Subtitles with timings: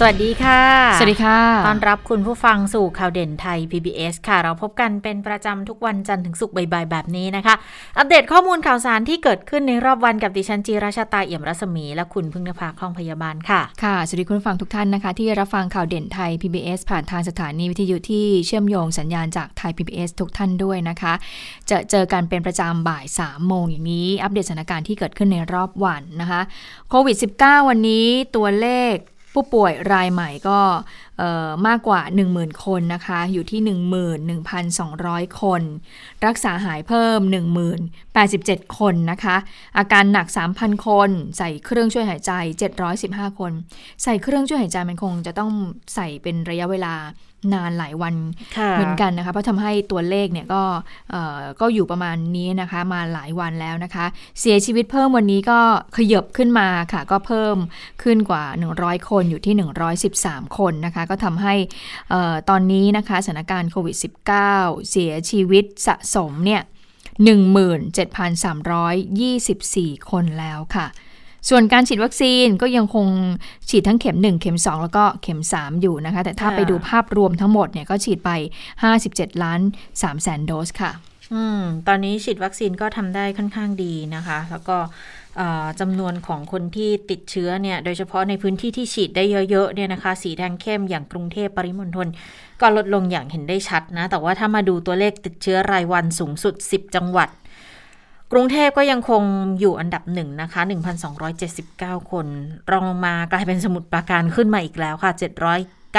[0.00, 0.62] สวัสดีค่ะ
[0.98, 7.54] สวัสดีค่ะ ต้อนรับคุณผู้ฟังสู่ข่าวเด่นไทย PBS ค่ะ เราพบกันเป็นประจำทุกวันจันทร์ถึงศุกร์บ่ายๆแบบนี้นะคะ
[7.98, 21.12] อัปเดตข้อมูลข่าวสารที่เกิดขึ้นในรอบวันกับดิฉันจีราชาตาเอี่ยมรัศมี และคุณพึ่งนภาคล่องพยาบาลค่ะ ค่ะ สวัสดีคุณผู้ฟังทุกท่านนะคะ ที่รับฟังข่าวเด่นไทย PBS ผ่านทางสถานีวิทยุที่เชื่อมโยงสัญญาณจากไทย PBS ทุกท่านด้วยนะคะ
[21.70, 26.40] จะเจอกันเป็นประจำบ่าย3โมงอย่างนี้ อัปเดตสถานการณ์ที่เกิดขึ้นในรอบวันนะคะ
[26.90, 28.96] โควิด -19 วันนี้ตัวเลข
[29.38, 30.60] ผู้ป่วยรายใหม่ก็
[31.66, 32.00] มากกว่า
[32.32, 33.60] 10,000 คนนะคะ อยู่ที่
[34.70, 35.62] 11,200 คน
[36.26, 37.20] รักษาหายเพิ่ม
[37.98, 39.36] 10,087 คนนะคะ
[39.78, 42.32] อาการหนัก 3,000 คน ใส่เครื่องช่วยหายใจ
[42.86, 43.52] 715 คน
[44.02, 45.50] ใส่เครื่องช่วยหายใจมันคงจะต้อง
[45.94, 46.94] ใส่เป็นระยะเวลา
[47.54, 48.14] นานหลายวัน
[48.72, 50.62] เหมือนกันนะคะ เพราะทำให้ตัวเลขเนี่ยก็
[51.60, 54.06] ก็อยู่ประมาณนี้นะคะ มาหลายวันแล้วนะคะ
[54.40, 55.60] เสียชีวิตเพิ่มวันนี้ก็
[55.96, 57.56] ขยบขึ้นมาค่ะ ก็เพิ่ม
[58.02, 58.44] ขึ้นกว่า
[58.76, 59.54] 100 คนอยู่ที่
[60.04, 61.54] 113 คนนะคะ ก็ทำให้
[62.50, 63.96] ตอนนี้นะคะสถานการณ์โควิด
[64.42, 66.62] -19 เสียชีวิตสะสมเนี่ย
[69.94, 70.86] 17,324 คนแล้วค่ะ
[71.48, 73.06] ส่วนการฉีดวัคซีนก็ยังคง
[73.68, 78.30] ฉีดทั้งเข็ม 1 เข็ม 2 แล้วก็เข็ม 3 อยู่นะคะ แต่ถ้าไปดูภาพรวมทั้งหมดเนี่ยก็ฉีดไป
[78.86, 79.60] 57 ล้าน
[79.92, 80.92] 3แสนโดสค่ะ
[81.34, 84.76] อืม ตอนนี้ฉีดวัคซีนก็ทำได้ค่อนข้างดีนะคะ แล้วก็
[85.80, 92.06] จำนวนของคนที่ติดเชื้อเนี่ย โดยเฉพาะในพื้นที่ที่ฉีดได้เยอะๆเนี่ยนะคะ สีแดงเข้มอย่างกรุงเทพปริมณฑล
[92.60, 97.28] ก็ลดลงอย่างเห็นได้ชัดนะ แต่ว่าถ้ามาดูตัวเลขติดเชื้อรายวันสูงสุด 10 จังหวัด
[98.32, 99.22] กรุงเทพก็ยังคง
[99.60, 100.60] อยู่อันดับหนึ่งนะคะ
[101.36, 102.26] 1,279 คน
[102.70, 105.12] รองลงมากลายเป็นสมุดปราการขึ้นมาอีกแล้วค่ะ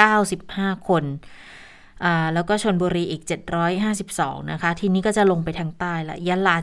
[0.00, 1.04] 795 คน
[2.34, 3.22] แล้วก็ชนบุรีอีก
[3.86, 6.56] 752 นะคะ ทีนี้ก็จะลงไปทางใต้ละยะลา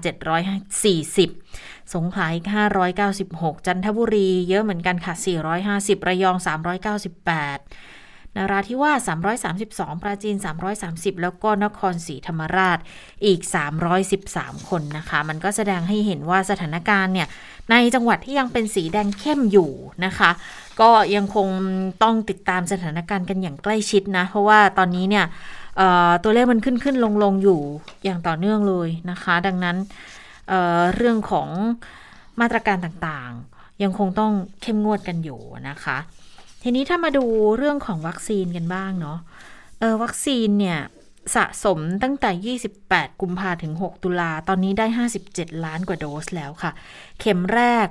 [1.14, 2.46] 740 สงขลาอีก
[3.06, 5.14] 596 จันทบุรีเยอะเหมือนกันค่ะ
[5.62, 6.36] 450 ระยอง
[7.24, 7.97] 398
[8.38, 9.10] นาราธิวาส
[9.52, 10.36] 332 ปราจีน
[10.80, 12.78] 330 แล้วก็นครศรีธรรมราช
[13.26, 13.40] อีก
[14.04, 17.28] 313 คนนะคะ มันก็แสดงให้เห็นว่าสถานการณ์เนี่ย
[17.72, 19.72] ในจังหวัดที่ยังเป็นสีแดงเข้มอยู่
[20.06, 20.32] นะคะ
[20.82, 21.48] ก็ยังคง
[22.04, 25.26] ต้องติดตามสถานการณ์กันอย่างใกล้ชิดนะ เพราะว่าตอนนี้เนี่ย
[26.24, 27.62] ตัวเลขมันขึ้นขึ้นลงลงอยู่
[28.04, 29.78] อย่างต่อเนื่องเลยนะคะ ดังนั้น
[30.48, 31.50] เเรื่องของ
[32.42, 34.32] มาตรการต่างๆ ยังคงต้อง
[34.62, 35.98] เข้มงวดกันอยู่นะคะ
[36.70, 37.26] ทีนี้ถ้ามาดู
[37.58, 39.20] เรื่องของวัคซีนกันบ้างเนาะ
[39.80, 40.80] เออวัคซีนเนี่ย
[41.36, 44.86] สะสมตั้งแต่ 28 กุมภาถึง 6 ตุลา ตอนนี้ได้
[45.24, 46.72] 57 ล้านกว่าโดสแล้วค่ะ
[47.20, 47.88] เข็มแรก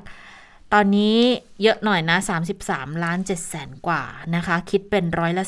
[0.73, 1.19] ตอนนี้
[1.63, 2.19] เยอะหน่อยนะ
[2.61, 4.03] 33 ล้าน7แสนกว่า
[4.35, 5.45] นะคะ คิดเป็นร้อยละ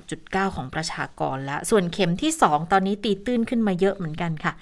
[0.00, 4.52] 46.9 ของประชากรแล้วส่วนเข็มที่ 2 ตอนนี้ตีตื้นขึ้นมาเยอะเหมือนกันค่ะ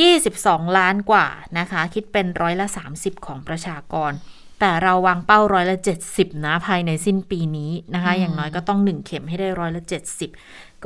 [0.00, 1.26] 22 ล้านกว่า
[1.58, 2.66] นะคะ คิดเป็นร้อยละ
[2.96, 4.12] 30 ของประชากร
[4.60, 10.30] แต่เราวางเป้าร้อยละเจ็ดสิบนะภายในสิ้นปีนี้นะคะ อย่างน้อยก็ต้องหนึ่งเข็มให้ได้ร้อยละเจ็ดสิบ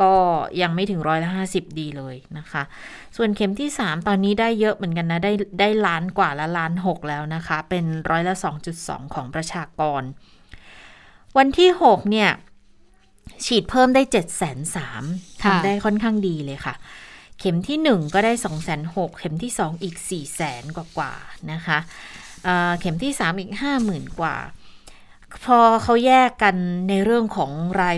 [0.00, 0.12] ก็
[0.60, 2.62] ยังไม่ถึงร้อยละห้าสิบดีเลยนะคะ
[3.16, 10.02] ส่วนเข็มที่สามตอนนี้ได้เยอะเหมือนกันนะ ได้ได้ล้านกว่าละล้านหกแล้วนะคะ เป็นร้อยละสองจุดสองของประชากร
[11.36, 12.30] วันที่หกเนี่ย
[13.44, 15.02] ฉีดเพิ่มได้เจ็ดแสนสาม
[15.42, 16.74] ทำได้ค่อนข้างดีเลยค่ะ
[17.38, 21.78] เข็มที่หนึ่งก็ได้สองแสนหกเข็มที่สองอีกสี่แสนกว่าๆนะคะ
[22.80, 23.52] เข็มที่ 3 อีก
[23.84, 24.36] 50,000 กว่า
[25.44, 26.54] พอเขาแยกกัน
[26.88, 27.96] ในเรื่องของราย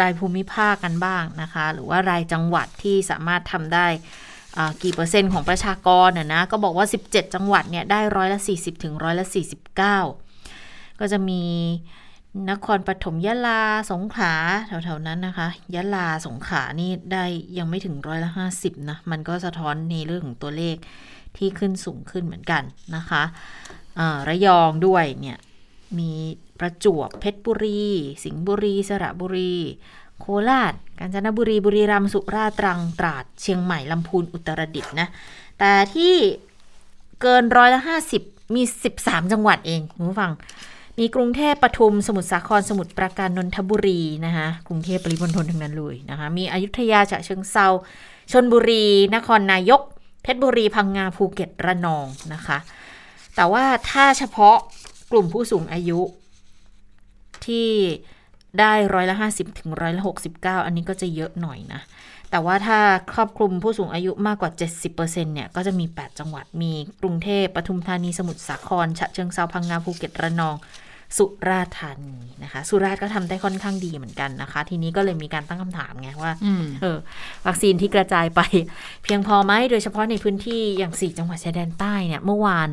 [0.00, 3.86] รายภูมิภาคกันบ้างนะคะ หรือว่ารายจังหวัดที่สามารถทำได้
[4.82, 9.78] กี่เปอร์เซ็นต์ของประชากรน่ะนะก็บอกว่า 17 จังหวัดเนี่ยได้ร้อยละ 40 ถึงร้อยละ 49
[11.00, 11.42] ก็จะมี
[12.50, 14.34] นครปฐมยะลาสงขลา
[14.66, 17.24] แถวๆนั้นนะคะยะลาสงขลานี่ได้
[17.58, 18.30] ยังไม่ถึงร้อยละ
[18.60, 20.76] 50นะ มันก็สะท้อนในเรื่องของตัวเลข
[21.36, 22.62] ที่ขึ้นสูงขึ้นเหมือนกัน
[22.96, 23.22] นะคะ
[24.28, 25.38] ระยองด้วยเนี่ย
[25.98, 26.12] มี
[26.60, 27.84] ประจวบเพชรบุรี
[28.24, 29.54] สิงห์บุรี สระบุรี
[30.20, 35.08] โคราช กาญจนบุรี บุรีรัมย์สุราษฎร์ตรังตราด เชียงใหม่ลำพูนอุตรดิตถ์นะ
[35.58, 36.14] แต่ที่
[37.20, 38.22] เกินร้อยละห้าสิบ
[38.54, 38.62] มี
[38.96, 40.32] 13 จังหวัดเองคุณผู้ฟัง
[40.98, 47.66] มีกรุงเทพปทุม สมุทรสาคร สมุทรปราการนนทบุรีนะคะกรุงเทพปริมณฑลทั้งนั้นเลยนะคะ มีอยุธยาฉะเชิงเซา
[48.32, 48.84] ชนบุรี
[49.14, 49.80] นครนายก
[50.22, 52.58] เพชรบุรี พังงาภูเก็ตระนองนะคะ
[53.40, 54.56] แต่ว่าถ้าเฉพาะ
[55.12, 56.00] กลุ่มผู้สูงอายุ
[57.46, 57.68] ที่
[58.58, 61.80] ได้ร้อยละห้าสิบถึงร้อยละหกสิบเก้าอันนี้ก็จะเยอะหน่อยนะ
[62.30, 62.78] แต่ว่าถ้า
[63.12, 64.50] ครอบคลุมผู้สูงอายุมากกว่า
[64.88, 70.56] 70%เนี่ย ก็จะมี 8 จังหวัด มีกรุงเทพปทุมธานีสมุทรสาคร ฉะเชิงเซาพังงาภูเก็ตระนอง
[71.16, 76.98] สุราษฎร์ธานีนะคะ สุราษฎร์ก็ทำได้ค่อนข้างดีเหมือนกันนะคะ ทีนี้ก็เลยมีการตั้งคำถามไงว่าอืมเออ
[77.46, 78.40] วัคซีนที่กระจายไป
[79.04, 82.70] เพียงพอไหมโดยเฉพาะในพื้นที่อย่างสี่จังหวัดชายแดนใต้เนี่ยเมื่อวาน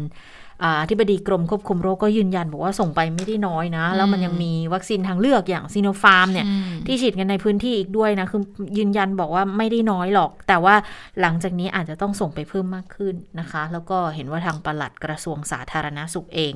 [0.63, 8.41] อ่าอธิบดีกรมควบคุมโรคก็ยืนยันบอกว่าส่งไปไม่ได้น้อยนะ แล้วมันยังมีวัคซีนทางเลือกอย่างซีโนฟาร์มเนี่ยอืมที่ฉีดกันในพื้นที่อีกด้วยนะ คือ
[8.77, 10.75] ยืนยันบอกว่าไม่ได้น้อยหรอก แต่ว่า
[11.21, 16.53] หลังจากนี้อาจจะต้องส่งไปเพิ่มมากขึ้นนะคะ แล้วก็เห็นว่าทางปลัดกระทรวงสาธารณสุขเอง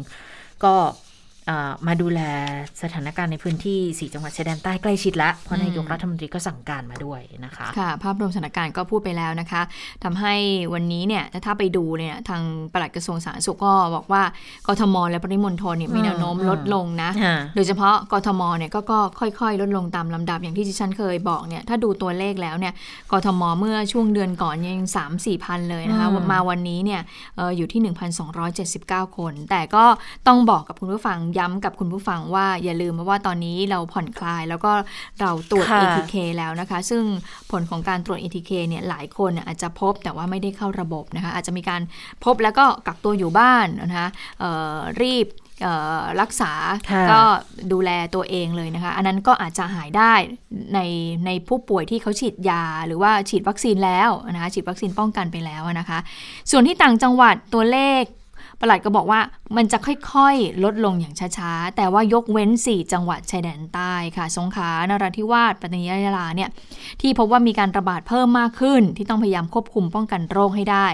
[0.63, 1.10] ก็อ่า
[1.88, 2.21] มาดูแล
[2.81, 9.61] สถานการณ์ในพื้นที่สีจังหวัดชายแดนใต้ใกล้ชิดแล้วเพราะนายกรัฐมนตรีก็สั่งการมาด้วยนะคะค่ะ ภาพรวมสถานการณ์ก็พูดไปแล้วนะคะ
[10.03, 10.33] ทำให้
[10.73, 12.41] วันนี้เนี่ยถ้าไปดูเนี่ยทาง
[12.73, 14.23] ปลัดกระทรวงสาธารณสุขก็บอกว่า
[14.67, 22.73] กทม และปริมณฑลเนี่ยมีแนวโน้มอืมลดลงนะค่ะโดยเฉพาะกทมเนี่ยก็ก็ค่อยๆ ลดลงตามลำดับอย่างที่ดิฉันเคยบอกเนี่ยถ้าดูตัวเลขแล้วเนี่ย
[23.11, 27.01] กทมเมื่อช่วงเดือนก่อนยัง 3 4 0 0 0เลยนะคะอืมมาวันนี้เนี่ย
[27.35, 27.94] เอออยู่ที่
[28.49, 29.83] 1,279 คน แต่ก็
[30.27, 34.71] ต้องบอกกับคุณผู้ฟังย้ำกับคุณผู้ฟังว่าอย่าลืมว่าตอนนี้เราผ่อนคลาย แล้วก็
[35.21, 37.03] เราตรวจค่ะ ATK แล้วนะคะ ซึ่ง
[37.51, 41.81] ผลของการตรวจ ATK เนี่ยหลายคนเนี่ยอาจจะพบแต่ว่าไม่ได้เข้าระบบนะคะ อาจจะมีการ
[42.25, 44.07] พบแล้วก็กักตัวอยู่บ้านนะคะ
[44.39, 45.27] เอ่อรีบ
[45.63, 46.53] เอ่อรักษา
[46.91, 47.21] ค่ะก็
[47.71, 50.13] ดูแลตัวเองเลยนะคะ อันนั้นก็อาจจะหายได้
[50.73, 50.79] ใน
[51.25, 55.99] ในผู้ป่วยที่เขาฉีดยา หรือว่าฉีดวัคซีนแล้วนะคะฉีดวัคซีนป้องกันไปแล้วนะคะ
[56.51, 58.03] ส่วนที่ต่างจังหวัดตัวเลข
[58.61, 59.19] ประหลัดก็บอกว่า
[59.55, 66.49] มันจะค่อยๆ ลดลงอย่างช้าๆ แต่ว่ายกเว้น 4 จังหวัดชายแดนใต้ค่ะ สงขลานราธิวาสปัตตานียะลาเนี่ย
[67.01, 70.87] ที่พบว่ามีการระบาดเพิ่มมากขึ้น ที่ต้องพยายามควบคุมป้องกันโรคให้ได้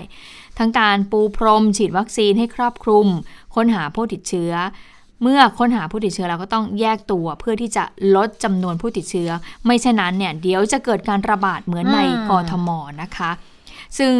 [0.57, 3.07] ทั้งการปูพรม ฉีดวัคซีนให้ครอบคลุม
[3.55, 4.53] ค้นหาผู้ติดเชื้อ
[5.23, 7.83] เมื่อค้นหาผู้ติดเชื้อเราก็ต้องแยกตัวเพื่อที่จะ
[8.15, 9.29] ลดจำนวนผู้ติดเชื้อ
[9.65, 12.69] ไม่เช่นนั้นเนี่ยเดี๋ยวจะเกิดการระบาดเหมือนในอืมกทม
[13.01, 13.31] นะคะ
[13.97, 14.13] ซึ่ง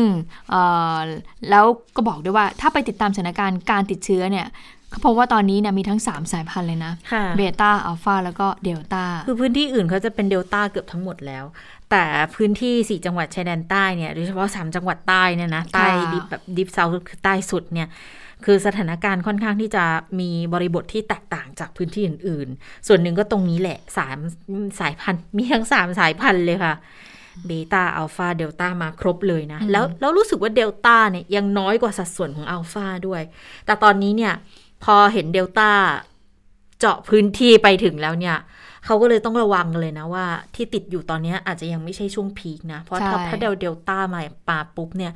[0.50, 0.62] เอ่
[0.96, 0.98] อ
[1.50, 1.66] แล้ว
[1.96, 4.48] ก็บอกด้วยว่าถ้าไปติดตามสถานการณ์การติดเชื้อเนี่ย
[4.90, 11.46] เขาพบว่าตอนนี้เนี่ยมีทั้ง 3 สายพันธุ์เลยนะค่ะเบต้า อัลฟา แล้วก็เดลต้า คือพื้นที่อื่นเขาจะเป็นเดลต้าเกือบทั้งหมดแล้ว
[11.92, 12.04] แต่
[12.36, 17.88] พื้นที่สี่จังหวัดชายแดนใต้เนี่ย โดยเฉพาะสามจังหวัดใต้เนี่ยนะ ใต้ deep แบบ deep south คือใต้สุดเนี่ย
[18.46, 19.84] คือสถานการณ์ค่อนข้างที่จะ
[20.20, 24.18] มีบริบทที่แตกต่างจากพื้นที่อื่น ๆ ส่วนหนึ่งก็ตรงนี้แหละสาม
[24.80, 26.74] สายพันธุ์มีทั้งสามสายพันธุ์เลยค่ะ
[27.48, 33.22] เบต้าอัลฟาเดลต้ามาครบเลยนะ แล้วแล้วรู้สึกว่าเดลต้าเนี่ยยังน้อยกว่าสัดส่วนของอัลฟาด้วย
[33.66, 34.34] แต่ตอนนี้เนี่ย
[34.84, 35.70] พอเห็นเดลต้า
[36.80, 38.38] เจาะพื้นที่ไปถึงแล้วเนี่ย
[38.86, 40.26] เขาก็เลยต้องระวังเลยนะว่า
[40.56, 45.14] ที่ติดอยู่ตอนนี้อาจจะยังไม่ใช่ช่วงพีคนะ เพราะถ้าใช่ถ้าเดลเดลต้ามาปาปุ๊บเนี่ย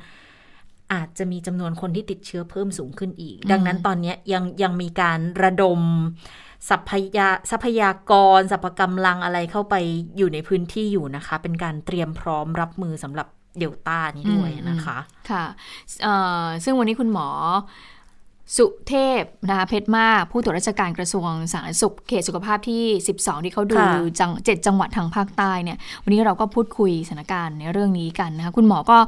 [0.92, 5.80] อาจจะมีจำนวนคนที่ติดเชื้อเพิ่มสูงขึ้นอีก ดังนั้นตอนนี้ยังยังมีการระดม
[6.70, 9.74] ทรัพยาทรัพยากรสรรพกำลังอะไรเข้าไป
[10.16, 13.26] อยู่ในพื้นที่อยู่นะคะ เป็นการเตรียมพร้อมรับมือสำหรับ
[13.58, 14.98] เดลต้านี้ด้วยนะคะ
[15.30, 15.44] ค่ะ
[16.02, 17.28] เอ่อซึ่งวันนี้คุณหมอ
[18.56, 22.84] สุเทพนะคะเพชรมาก ผู้ตรวจราชการกระทรวงสาธารณสุข เขตสุขภาพที่
[23.16, 23.90] 12 ที่เขาดูค่ะ
[24.20, 28.98] จังเจ็ดจังหวัดทางภาคใต้เนี่ย วันนี้เราก็พูดคุยสถานการณ์ในเรื่องนี้กันนะคะคุณหมอก็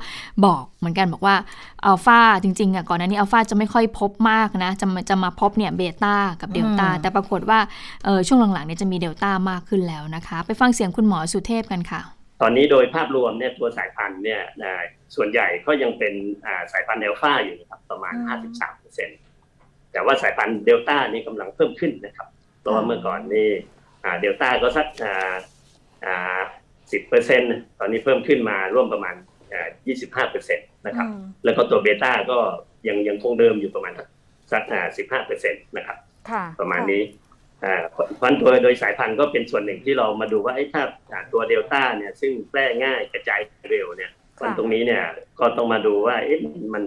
[0.44, 1.36] บอกเหมือนกันบอกว่า
[1.84, 7.58] อัลฟาจริงๆอะก่อนหน้านี้อัลฟาจะไม่ค่อยพบมากนะ จะมาจะมาพบเนี่ยเบต้ากับเดลต้าอืมแต่ปรากฏว่า
[8.04, 12.00] เออช่วงหลังๆเนี่ยจะมีเดลต้ามากขึ้นแล้วนะคะ ไปฟังเสียงคุณหมอสุเทพกันค่ะ
[12.42, 14.82] ตอนนี้โดยภาพรวมเนี่ยตัวสายพันธุ์เนี่ยอ่า
[15.14, 16.14] ส่วนใหญ่ก็ยังเป็น
[16.46, 19.18] อ่าสายพันธุ์เดลต้าอยู่นะครับประมาณอืม53เปอร์เซ็นต์
[19.94, 22.28] แต่ว่าสายพันธุ์เดลต้านี่กำลังเพิ่มขึ้นนะครับ
[22.60, 23.50] เพราะว่าเมื่อก่อนนี่
[24.04, 25.34] อ่าเดลต้าก็สักอ่า
[26.06, 26.38] อ่า
[26.92, 29.14] สิบเปอร์เซ็นต์ตอนนี้เพิ่มขึ้นมาร่วมประมาณ
[29.52, 29.68] อ่า
[30.24, 31.08] 25เปอร์เซ็นต์นะครับ
[31.44, 32.38] แล้วก็ตัวเบต้าก็
[32.88, 33.92] ยังยังคงเดิมอยู่ประมาณ
[34.52, 35.96] สักอ่า15เปอร์เซ็นต์นะครับ
[36.30, 37.02] ค่ะประมาณนี้
[37.64, 40.82] อ่าเพราะเพราะตัวโดยสายพันธุ์ก็เป็นส่วนหนึ่งที่เรามาดูว่าไอ้ถ้า
[41.12, 45.02] อ่าตัวเดลต้าเนี่ยซึ่งแพร่ง่ายกระจายเร็วเนี่ยค่ะวันตรงนี้เนี่ย
[45.40, 46.38] ก็ต้องมาดูว่าเอ๊ะ
[46.74, 46.84] มัน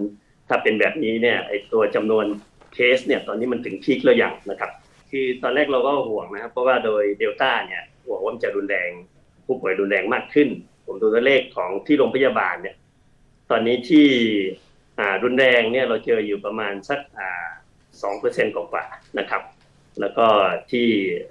[0.48, 2.26] ถ้าเป็นแบบนี้เนี่ยไอ้ตัวจำนวน
[2.74, 4.72] เคสเนี่ยตอนนี้มันถึงพีคแล้วอย่างนะครับ
[5.12, 8.90] คือตอนแรกเราก็ห่วงนะครับ เพราะว่าโดยเดลต้าเนี่ยห่วงว่ามันจะรุนแรง
[9.46, 10.50] ผู้ป่วยรุนแรงมากขึ้น
[10.86, 12.76] ผมดูตัวเลขของที่โรงพยาบาลเนี่ย
[13.52, 14.08] ตอนนี้ที่
[15.00, 17.48] อ่ารุนแรงเนี่ยเราเจออยู่ประมาณสักอ่า
[18.02, 19.42] สองเปอร์เซ็นต์กว่าๆนะครับ
[20.02, 20.28] แล้วก็
[20.72, 20.88] ที่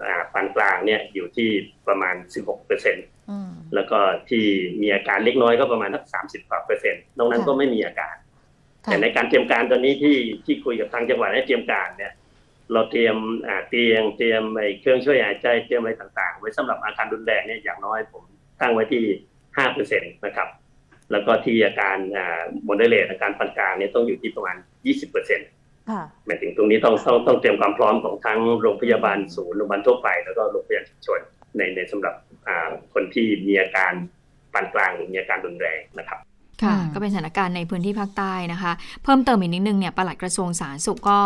[0.07, 1.49] อ่าปานกลางเนี่ยอยู่ที่
[1.88, 2.14] ประมาณ
[2.45, 3.99] 16เปอร์เซ็นต์อืมแล้วก็
[4.31, 4.45] ที่
[4.81, 8.25] มีอาการเล็กน้อยก็ประมาณสัก30กว่าเปอร์เซ็นต์นอกนั้นค่ะก็ไม่มีอาการค่ะ
[8.87, 12.12] แต่ในการเตรียมการตอนนี้ที่ที่คุยกับทางจังหวัดให้เตรียมการเนี่ย
[12.73, 13.16] เราเตรียม
[13.49, 18.23] อ่าเตียงเตรียมไอ้เครื่องช่วยหายใจเตรียมอะไรต่าง ๆ ไว้สำหรับอาการรุนแรงเนี่ยอย่างน้อยผม
[18.61, 19.05] ตั้งไว้ที่
[19.57, 20.49] ห้าเปอร์เซ็นต์นะครับ
[21.12, 25.49] แล้วก็ที่อาการอ่าโมเดเลตอาการปานกลางเนี่ยต้องอยู่ที่ประมาณยี่สิบเปอร์เซ็นต์
[25.90, 31.21] ค่ะหมายถึงตรงนี้ต้องต้องต้องเตรียมความพร้อมของทั้งโรงพยาบาลศูนย์โรงพยาบาลทั่วไปแล้วก็โรงพยาบาลชุมชน
[31.57, 32.14] ในในสำหรับ
[32.49, 33.93] อ่าคนที่มีอาการ
[34.52, 36.19] ปานกลางหรือมีอาการรุนแรงนะครับ
[36.62, 38.72] ค่ะอืมก็เป็นสถานการณ์ในพื้นที่ภาคใต้นะคะ
[39.04, 41.18] เพิ่มเติมอีกนิดนึงเนี่ยปลัดกระทรวงสาธารณสุขก็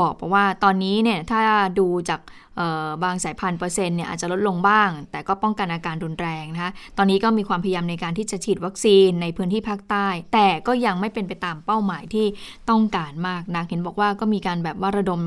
[0.00, 1.40] บอกบอกว่าตอนนี้เนี่ยถ้า
[1.78, 2.20] ดูจาก
[2.56, 12.26] เอ่อบางสายพันธุ์เปอร์เซ็นต์เนี่ยอาจจะลดลงบ้าง แต่ก็ป้องกันอาการรุนแรงนะคะตอนนี้ก็มีความพยายามในการที่จะฉีดวัคซีนในพื้นที่ภาคใต้ แต่ก็ยังไม่เป็นไปตามเป้าหมายที่
[12.70, 15.20] ต้องการมากนักเห็นบอกว่าก็มีการแบบว่าระดม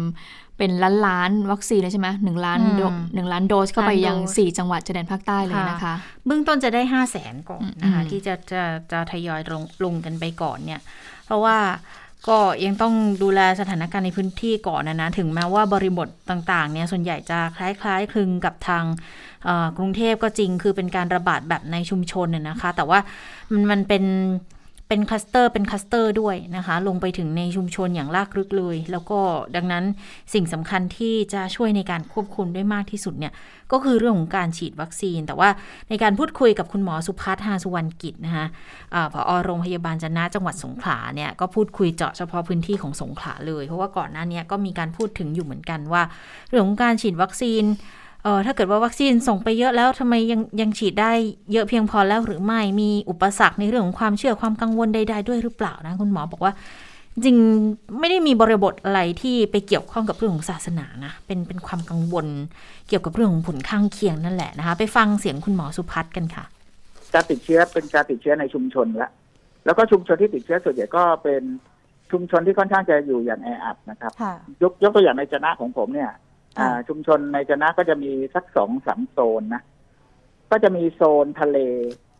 [0.58, 5.94] เป็นล้านล้านๆวัคซีนเลยใช่ไหมหนึ่งล้านโดอืมหนึ่งล้านโดสเข้าไปล้านโดสยังสี่จังหวัดชายแดนภาคใต้เลยนะคะ
[6.26, 10.82] เบื้องต้นจะได้ห้าแสนก่อนนะคะอืมที่จะจะจะทยอยลงลงกันไปก่อนเนี่ย
[11.26, 11.58] เพราะว่า
[12.28, 18.84] ก็ยังต้องดูแลสถานการณ์ในพื้นที่ก่อนนะนะ ถึงแม้ว่าบริบทต่างๆ เนี่ยส่วนใหญ่จะคล้ายๆ คลึงกับทาง
[19.46, 23.00] เอ่อกรุงเทพก็จริงคือเป็นการระบาดแบบในชุมชนน่ะนะคะ แต่ว่า
[23.52, 24.04] มันมันเป็น
[24.88, 29.20] เป็นคลัสเตอร์เป็นคลัสเตอร์ด้วยนะคะ ลงไปถึงในชุมชนอย่างลากลึกเลย แล้วก็
[29.56, 29.84] ดังนั้น
[30.34, 33.34] สิ่งสำคัญที่จะช่วยในการควบคุมได้มากที่สุดเนี่ย
[33.72, 35.50] ก็คือเรื่องของการฉีดวัคซีน แต่ว่า
[35.90, 38.46] ในการพูดคุยกับคุณหมอสุภัทร ฮาสุวรรณกิจนะคะ
[38.94, 46.04] อ่าผอโรงพยาบาลจะนะจังหวัดสงขลาเนี่ย ก็พูดคุยเจาะเฉพาะพื้นที่ของสงขลาเลย เพราะว่าก่อนหน้านี้ก็มีการพูดถึงอยู่เหมือนกันว่า
[46.50, 47.64] เรื่องของการฉีดวัคซีน
[48.24, 51.12] เออถ้าเกิดว่าวัคซีนส่งไปเยอะแล้วทำไมยังยังฉีดได้
[51.52, 56.54] เยอะเพียงพอแล้วหรือไม่มีอุปสรรคในเรื่องของความเชื่อความกังวลใด ๆ ด้วยหรือเปล่านะคุณหมอบอกว่า
[57.24, 57.38] จริง
[58.00, 62.28] ไม่ได้มีบริบทอะไรที่ไปเกี่ยวข้องกับเรื่องของศาสนานะ เป็นเป็นความกังวล
[62.88, 66.46] เกี่ยวกับเรื่องของผลข้างเคียงนั่นแหละนะคะ ไปฟังเสียงคุณหมอสุพัฒน์กันค่ะ
[67.14, 69.10] การติดเชื้อเป็นการติดเชื้อในชุมชนละ
[69.66, 71.42] แล้วก็ชุมชนที่ติดเชื้อส่วนใหญ่ก็เป็น
[72.12, 74.34] ชุมชนที่ค่อนข้างจะอยู่อย่างแออัดนะครับค่ะ
[74.64, 76.27] ยกยกตัวอย่างในจนะของผมเนี่ยอ่าค่ะ
[76.88, 79.62] ชุมชนในจนะก็จะมีสักสองสามโซนนะ
[80.52, 81.58] ก็จะมีโซนทะเล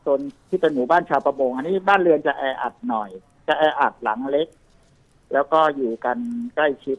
[0.02, 3.10] โซนที่เป็นหมู่บ้านชาวประมง อันนี้บ้านเรือนจะแออัดหน่อย
[3.48, 4.48] จะแออัดหลังเล็ก
[5.34, 6.18] แล้วก็อยู่กัน
[6.56, 6.98] ใกล้ชิด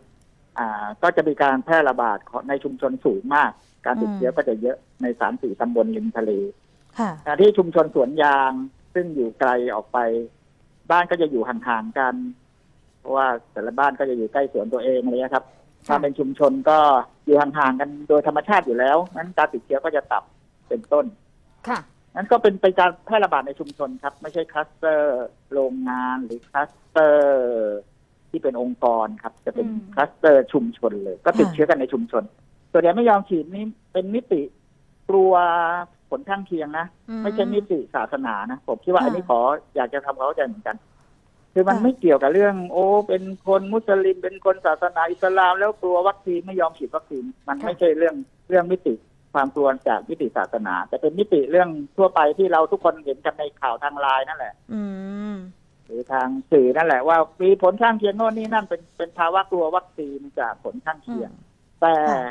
[0.58, 3.50] อ่า ก็จะมีการแพร่ระบาดของในชุมชนสูงมาก
[3.86, 6.30] การติดเชื้อก็จะเยอะในสามสี่ตำบลริมทะเล
[6.98, 8.52] ค่ะขณะที่ชุมชนสวนยาง
[8.94, 9.98] ซึ่งอยู่ไกลออกไป
[10.90, 12.14] บ้านก็จะอยู่ห่างๆกัน
[13.00, 15.44] เพราะว่าแต่ละบ้านก็จะอยู่ใกล้สวนตัวเองเลยนะครับ
[15.88, 16.78] ถ้าเป็นชุมชนก็
[17.24, 21.04] อยู่ห่างๆกันโดยธรรมชาติอยู่แล้วนั้นการติดเชื้อก็จะต่ำเป็นต้น
[21.68, 21.78] ค่ะ
[22.14, 27.78] นั้นก็เป็นไปการแพร่ระบาดในชุมชนครับ ไม่ใช่คลัสเตอร์โรงงานหรือคลัสเตอร์
[28.30, 32.22] ที่เป็นองค์กรครับ จะเป็นอืมคลัสเตอร์ชุมชนเลย ก็ติดค่ะเชื้อกันในชุมชน
[32.72, 34.42] ส่วนใหญ่ไม่ยอมฉีดนี่เป็นมิติ
[35.08, 35.32] กลัว
[36.10, 36.86] ผลข้างเคียงนะ
[37.22, 39.40] ไม่ใช่มิติศาสนานะ ผมคิดว่าค่ะอันนี้ขอ
[39.76, 40.76] อยากจะทำความเข้าใจเหมือนกัน
[41.58, 48.14] คือมันค่ะไม่เกี่ยวกับเรื่อง โอ้ เป็นคนมุสลิม เป็นคนศาสนาอิสลาม แล้วกลัววัคซีนไม่ยอมฉีดวัคซีนมันไม่ใช่เรื่อง
[48.48, 48.94] เรื่องมิติ
[49.34, 54.82] ความกลัวจากมิติศาสนา แต่เป็นมิติเรื่องทั่วไปที่เราทุกคนเห็นกันในข่าวทางไลน์นั่นแหละ อื
[55.32, 55.34] ม
[55.86, 61.30] หรือทางสื่อนั่นแหละว่ามีผลข้างเคียงโน่นนี่นั่นเป็นเป็นภาวะกลัววัคซีนจากผลข้างเคียง
[61.80, 62.22] แต่ค่ะ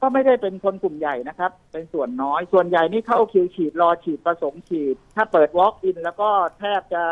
[0.00, 6.28] ก็ไม่ได้เป็นคนกลุ่มใหญ่นะครับ เป็นส่วนน้อยส่วนใหญ่นี่เข้าคิวฉีดรอฉีดประสงค์ฉีด ถ้าเปิด walk in แล้วก็
[6.58, 7.04] แทบจะ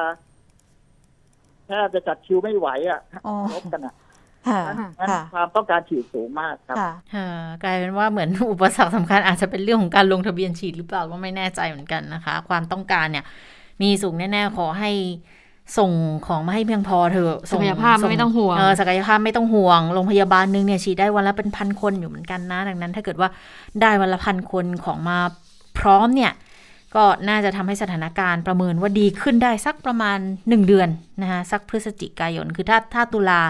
[1.67, 3.95] แทบจะจัดคิวไม่ไหวอะอ๋อลบกันอะ
[4.49, 7.29] ค่ะนั้นนั้นค่ะความต้องการฉีดสูงมากครับค่ะค่ะ
[7.63, 13.25] กลายเป็นว่าเหมือนอุปสรรคสำคัญอาจจะเป็นเรื่องของการลงทะเบียนฉีดหรือเปล่าก็ไม่แน่ใจเหมือนกันนะคะ ความต้องการเนี่ย
[13.83, 14.91] มีสูงแน่ๆขอให้
[15.79, 15.91] ส่ง
[16.27, 23.29] ของมาให้เพียงพอเถอะศักยภาพไม่ต้องห่วงเออศักยภาพไม่ต้องห่วงโรงพยาบาลหนึงเนี่ยฉีดได้วันละเป็นพันคนอยู่เหมือนกันนะ ดังนั้น ถ้าเกิดว่า
[23.81, 25.19] ได้วันละพันคนของมา
[25.79, 26.33] พร้อมเนี่ย
[26.95, 30.89] ก็น่าจะทำให้สถานการณ์ประเมินว่าดีขึ้นได้สักประมาณ 1 เดือน
[31.23, 33.41] นะคะสักพฤศจิกายน คือถ้าถ้าตุลา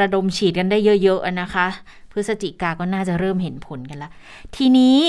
[0.00, 1.66] ระดมฉีดกันได้เยอะๆอะนะคะ
[2.12, 4.10] พฤศจิกาก็น่าจะเริ่มเห็นผลกันละ
[4.56, 5.00] ทีนี้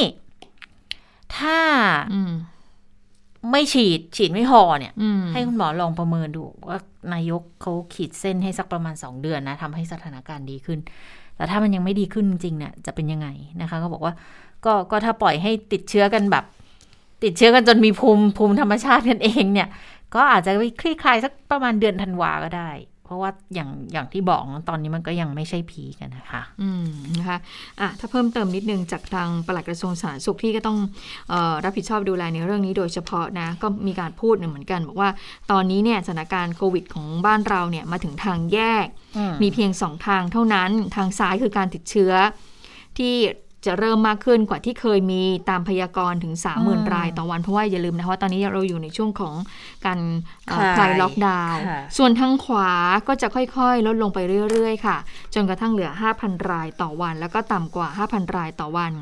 [1.38, 1.60] ถ้า
[2.13, 2.34] อืม
[3.51, 6.79] ไม่ฉีดฉีดไม่พอเนี่ยอืมให้คุณหมอลองประเมินดูว่า
[7.13, 10.79] นายกเขาขีดเส้นให้สักประมาณ 2 เดือนนะทำให้สถานการณ์ดีขึ้น
[11.36, 13.27] แต่ถ้ามันยังไม่ดีขึ้นจริงๆเนี่ยจะเป็นยังไง
[13.62, 14.13] นะคะ ก็บอกว่า
[14.65, 16.46] ก็ก็ถ้าปล่อยให้ติดเชื้อกันแบบ
[17.24, 19.69] ติดเชื้อกันจนมีภูมิภูมิธรรมชาติกันเองเนี่ย
[20.15, 22.72] ก็อาจจะไปคลี่คลายสักประมาณเดือนธันวาก็ได้
[23.05, 26.88] เพราะว่าอย่างอย่างที่บอกตอนนี้มันก็ยังไม่ใช่พีกันนะคะ อืม
[27.19, 27.39] นะคะ
[27.79, 30.77] อะถ้าเพิ่มเติมนิดนึงจากทางปลัดกระทรวงสาธารณสุขที่ก็ต้อง
[31.29, 35.10] เออรับผิดชอบดูแลในเรื่องนี้โดยเฉพาะนะ ก็มีการพูดเหมือนกัน บอกว่า
[35.51, 38.86] ตอนนี้เนี่ยสถานการณ์โควิดของบ้านเราเนี่ยมาถึงทางแยก
[39.41, 42.13] มีเพียงสองทางเท่านั้นทางซ้ายคือการติดเชื้อ
[42.98, 43.13] ที่
[43.65, 49.36] จะเริ่มมากขึ้นกว่าที่เคยมีตามพยากรณ์ถึงอืม30,000 รายต่อวัน เพราะว่าอย่าลืมนะคะว่าตอนนี้เราอยู่ในช่วงของ
[49.86, 50.00] การ
[50.48, 52.72] เอ่อคลายคลายล็อกดาวน์ค่ะส่วนทางขวา
[53.07, 54.19] ก็จะค่อยๆ ลดลงไป
[54.51, 54.98] เรื่อยๆ ค่ะ
[55.34, 58.93] จนกระทั่งเหลือ 5,000 รายต่อวัน แล้วก็ต่ำกว่า 5,000 รายต่อวัน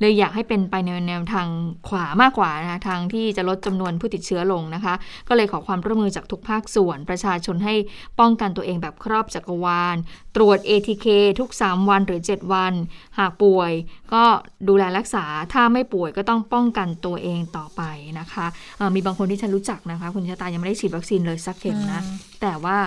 [0.00, 1.48] เลยอยากให้เป็นไปในแนวทาง
[1.88, 4.94] ขวามากกว่านะทางที่จะลดจำนวนผู้ติดเชื้อลงนะคะ
[5.28, 7.74] ก็เลยขอความร่วมมือจากทุกภาคส่วน ประชาชนให้
[8.20, 9.96] ป้องกันตัวเองแบบครอบจักรวาล
[10.36, 11.06] ตรวจ ATK
[11.40, 12.72] ทุก 3 วันหรือ 7 วัน
[13.18, 13.72] หากป่วย
[14.12, 14.22] ก็
[14.68, 17.82] ดูแลรักษาถ้าไม่ป่วยก็ต้องป้องกันตัวเองต่อไป
[18.20, 18.46] นะคะ
[18.78, 22.00] เอ่อมีบางคนที่ฉันรู้จักนะคะ คุณชะตายังไม่ได้ฉีดวัคซีนเลยสักเข็มนะ
[22.40, 22.78] แต่ว่า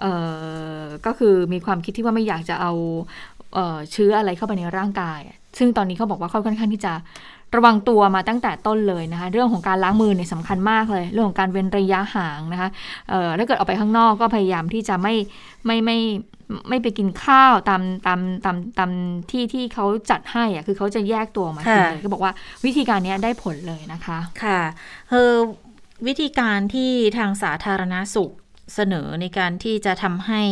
[0.00, 0.12] เอ่
[0.82, 2.72] อก็คือมีความคิดที่ว่าไม่อยากจะเอา
[3.54, 5.20] เอ่อเชื้ออะไรเข้าไปในร่างกาย
[5.58, 6.92] ซึ่งตอนนี้เขาบอกว่าเขาค่อนข้างที่จะ
[7.56, 12.68] ระวังตัวมาตั้งแต่ต้นเลยนะคะ เรื่องของการล้างมือเนี่ยสำคัญมากเลย เรื่องของการเว้นระยะห่างนะคะ
[13.10, 15.14] เอ่อถ้าเกิดออกไปข้างนอกก็พยายามที่จะไม่
[15.66, 15.98] ไม่ไม่
[16.68, 18.90] ไม่ไปกินข้าวตามตามตามตาม
[19.30, 22.32] ที่ที่เขาจัดให้อะคือเขาจะแยกตัวออกมากินค่ะเลยก็บอกว่า
[22.64, 24.60] วิธีการเนี้ยได้ผลเลยนะคะ ค่ะ
[25.10, 25.34] เออ
[26.06, 28.30] วิธีการที่ทางสาธารณสุข
[28.74, 30.42] เสนอในการที่จะทำให้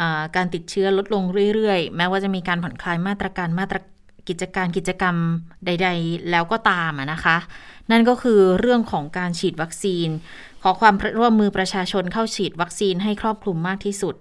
[0.00, 1.22] อ่าการติดเชื้อลดลง
[1.54, 3.86] เรื่อยๆ แม้ว่าจะมีการผ่อนคลายมาตรการมาตรกิ
[4.40, 5.16] จการกิจกรรม
[5.66, 7.36] ใด ๆ แล้วก็ตามอะนะคะ
[7.90, 10.08] นั่นก็คือเรื่องของการฉีดวัคซีน
[10.62, 14.14] ขอความร่วมมือประชาชนเข้าฉีดวัคซีนให้ครอบคลุมมากที่สุด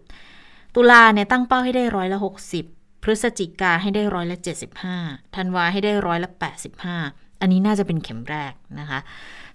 [0.76, 2.20] ตุลาเนี่ยตั้งเป้าให้ได้ร้อยละ
[2.62, 4.38] 60 พฤศจิกาให้ได้ร้อยละ
[4.86, 6.30] 75ธันวาให้ได้ร้อยละ
[6.86, 9.00] 85 อันนี้น่าจะเป็นเข็มแรกนะคะ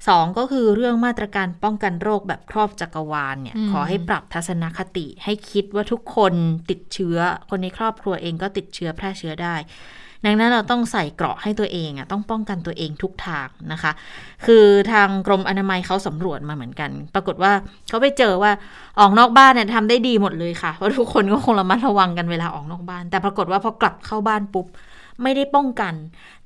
[0.09, 6.35] สองก็คือเรื่องมาตรการป้องกันโรคแบบครอบจักรวาลเนี่ยอืมขอให้ปรับทัศนคติให้คิดว่าทุกคน
[6.71, 7.19] ติดเชื้อ
[7.50, 9.55] คนในครอบครัวเองก็ติดเชื้อแพร่เชื้อได้
[10.27, 13.93] ดังนั้นเราต้องใส่เกราะให้ตัวเองอะต้องป้องกันตัวเองทุกทางนะคะ
[14.47, 17.53] คือทางกรมอนามัยเขาสำรวจมาเหมือนกัน ปรากฏว่า
[17.89, 18.53] เขาไปเจอว่า
[19.01, 24.67] ออกนอกบ้านเนี่ยทำได้ดีหมดเลยค่ะเพราะทุกคนก็คงระมัดระวังกันเวลาออกนอกบ้าน แต่ปรากฏว่าพอกลับเข้าบ้านปุ๊บ
[25.23, 25.95] ไม่ได้ป้องกัน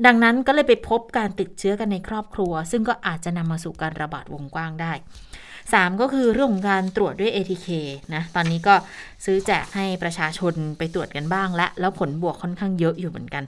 [0.06, 4.92] ดังนั้นก็เลยไปพบการติดเชื้อกันในครอบครัว ซึ่งก็อาจจะนำมาสู่การระบาดวงกว้างได้
[5.70, 7.68] 3 ก็คือเรื่องของการตรวจด้วย ATK
[8.14, 8.74] นะตอนนี้ก็
[9.24, 13.44] ซื้อแจกให้ประชาชนไปตรวจกันบ้างและ แล้วผลบวกค่อนข้างเยอะอยู่เหมือนกัน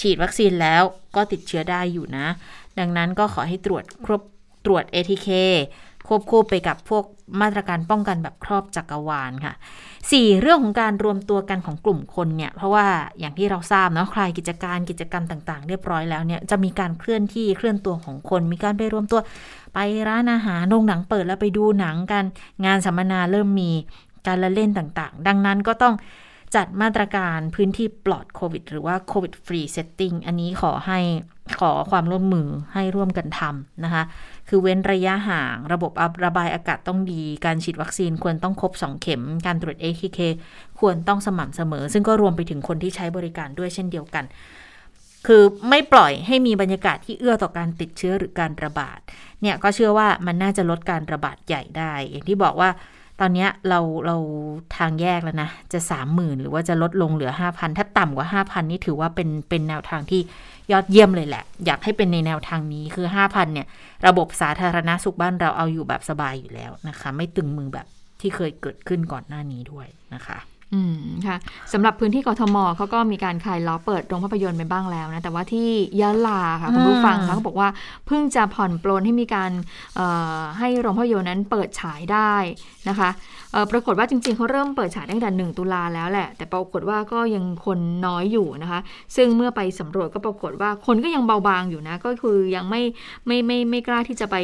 [0.00, 0.82] ฉีดวัคซีนแล้ว
[1.16, 2.26] ก็ติดเชื้อได้อยู่นะ
[2.78, 4.22] ดังนั้นก็ขอให้ตรวจครบ
[4.64, 5.28] ตรวจ ATK
[6.10, 7.04] ควบคู่ไปกับพวก
[7.40, 9.54] มาตรการป้องกันแบบครอบจักรวาลค่ะ
[10.10, 12.86] สี่เรื่องของการรวมตัวกันของกลุ่มคนเนี่ยเพราะว่า
[13.18, 19.20] อย่างที่เราทราบเนาะคลายกิจการกิจกรรมต่างๆ เรียบร้อยแล้วเนี่ยจะมีการเคลื่อนที่เคลื่อนตัวของคน มีการไปรวมตัว
[19.74, 22.24] ไปร้านอาหารโรงหนังเปิดแล้วไปดูหนังกัน
[22.64, 23.70] งานสัมมนาเริ่มมี
[24.26, 25.94] การละเล่นต่างๆ ดังนั้นก็ต้อง
[26.56, 30.98] จัดมาตรการพื้นที่ปลอดโควิด หรือว่าโควิด free setting อันนี้ขอให้
[31.60, 34.02] ขอความร่วมมือให้ร่วมกันทำนะคะ
[34.52, 35.92] คือเว้นระยะห่าง ระบบ
[36.24, 40.18] ระบายอากาศต้องดี การฉีดวัคซีนควรต้องครบ 2 เข็ม การตรวจ ATK
[40.80, 44.24] ควรต้องสม่ำเสมอ ซึ่งก็รวมไปถึงคนที่ใช้บริการด้วยเช่นเดียวกัน
[45.26, 48.98] คือไม่ปล่อยให้มีบรรยากาศที่เอื้อต่อการติดเชื้อหรือการระบาด
[49.42, 52.70] เนี่ยก็เชื่อว่ามันน่าจะลดการระบาดใหญ่ได้ อย่างที่บอกว่า
[53.20, 54.16] ตอนนี้เราเรา
[54.76, 60.20] ทางแยกแล้วนะ จะสามหมื่นหรือว่าจะลดลงเหลือห้าพันถ้าต่ำกว่าห้าพันนี่ถือว่าเป็นเป็นแนวทางที่
[60.72, 63.66] ยอดเยี่ยมเลยแหละ อยากให้เป็นในแนวทางนี้คือห้าพันเนี่ย
[64.06, 67.86] ระบบสาธารณาสุขบ้านเราเอาอยู่แบบสบายอยู่แล้วนะคะ ไม่ตึงมือแบบ
[68.20, 70.38] ที่เคยเกิดขึ้นก่อนหน้านี้ด้วยนะคะ
[70.74, 71.36] อืมค่ะ
[71.72, 75.68] สำหรับพื้นที่กทมเขาก็มีการคลายล็อกเปิดโรงภาพยนตร์ไปบ้างแล้วนะ แต่ว่าที่
[76.00, 77.68] ยะลาค่ะคุณผู้ฟังคะเขาบอกว่า
[78.06, 79.50] เพิ่งจะผ่อนปลนให้มีการ
[79.96, 80.06] เอ่
[80.36, 82.34] อให้โรงภาพยนตร์นั้นเปิดฉายได้
[82.88, 83.10] นะคะ
[83.52, 88.80] เอ่อปรากฏว่าจริงๆเขาเริ่มเปิดฉายตั้งแต่หนึ่งตุลาแล้วแหละ แต่ปรากฏว่าก็ยังคนน้อยอยู่นะคะ
[89.16, 92.82] ซึ่งเมื่อไปสำรวจก็ปรากฏว่าคนก็ยังเบาบางอยู่นะ ก็คือยังไม่
[93.26, 94.36] ไม่ไม่ไม่กล้าที่จะไป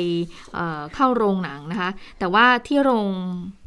[0.54, 3.06] เอ่อเข้าโรงหนังนะคะ แต่ว่าที่โรง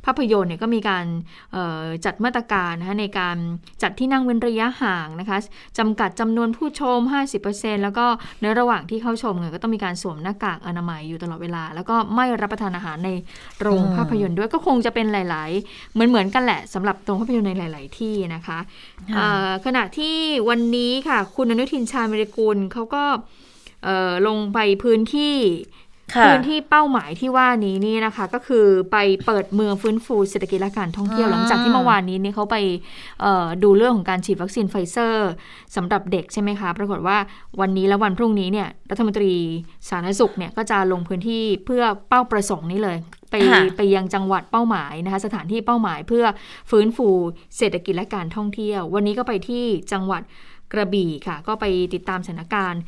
[0.05, 1.05] ภาพยนตร์เนี่ยก็มีการ
[1.51, 3.37] เอ่อจัดมาตรการนะคะในการ
[3.81, 5.37] จัดที่นั่งเว้นระยะห่างนะคะ
[5.77, 6.99] จำกัดจำนวนผู้ชม
[7.41, 8.05] 50%แล้วก็
[8.41, 13.09] ในระหว่างที่เข้าชมเนี่ยก็ต้องมีการสวมหน้ากากอนามัยอยู่ตลอดเวลา แล้วก็ไม่รับประทานอาหารใน
[13.61, 18.59] โรงอืมภาพยนตร์ด้วยก็คงจะเป็นหลาย ๆ เหมือนเหมือนๆกันแหละสำหรับโรงภาพยนตร์ในหลาย ๆ ที่นะคะ
[19.13, 20.15] เอ่อขณะที่
[20.49, 23.03] วันนี้ค่ะคุณอนุทินชาญวิรกุลเขาก็
[23.83, 25.35] เอ่อลงไปพื้นที่
[25.71, 25.88] ค่ะ
[26.25, 32.57] พื้นที่เป้าหมายที่ว่านี้นี่นะคะ ก็คือไปเปิดเมืองฟื้นฟูเศรษฐกิจและการท่องเที่ยวอืมหลังจากที่เมื่อวานนี้เนี่ยเขาไป
[33.21, 35.29] เอ่อดูเรื่องของการฉีดวัคซีนไฟเซอร์
[35.75, 37.17] สำหรับเด็กใช่ไหมคะปรากฏว่า
[37.59, 39.33] วันนี้และวันพรุ่งนี้เนี่ยรัฐมนตรี
[39.89, 42.97] สาธารณสุขเนี่ยก็จะลงพื้นที่เพื่อเป้าประสงค์นี้เลย
[43.31, 46.25] ไปค่ะไปยังจังหวัดเป้าหมายนะคะสถานที่เป้าหมายเพื่อ
[46.69, 47.09] ฟื้นฟู
[47.57, 50.23] เศรษฐกิจและการท่องเที่ยว วันนี้ก็ไปที่จังหวัด
[50.73, 52.81] กระบี่ค่ะ ก็ไปติดตามสถานการณ์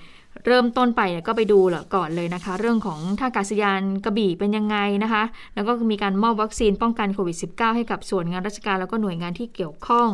[0.46, 5.24] เริ่มต้นไปเนี่ยก็ไปดูเหรอก่อนเลยนะคะ เรื่องของท่าอากาศยานกระบี่เป็นยังไงนะคะ
[5.56, 10.10] แล้วก็มีการมอบวัคซีนป้องกันโควิด -19 ให้กับส่วนงานราชการแล้วก็หน่วยงานที่เกี่ยวข้อง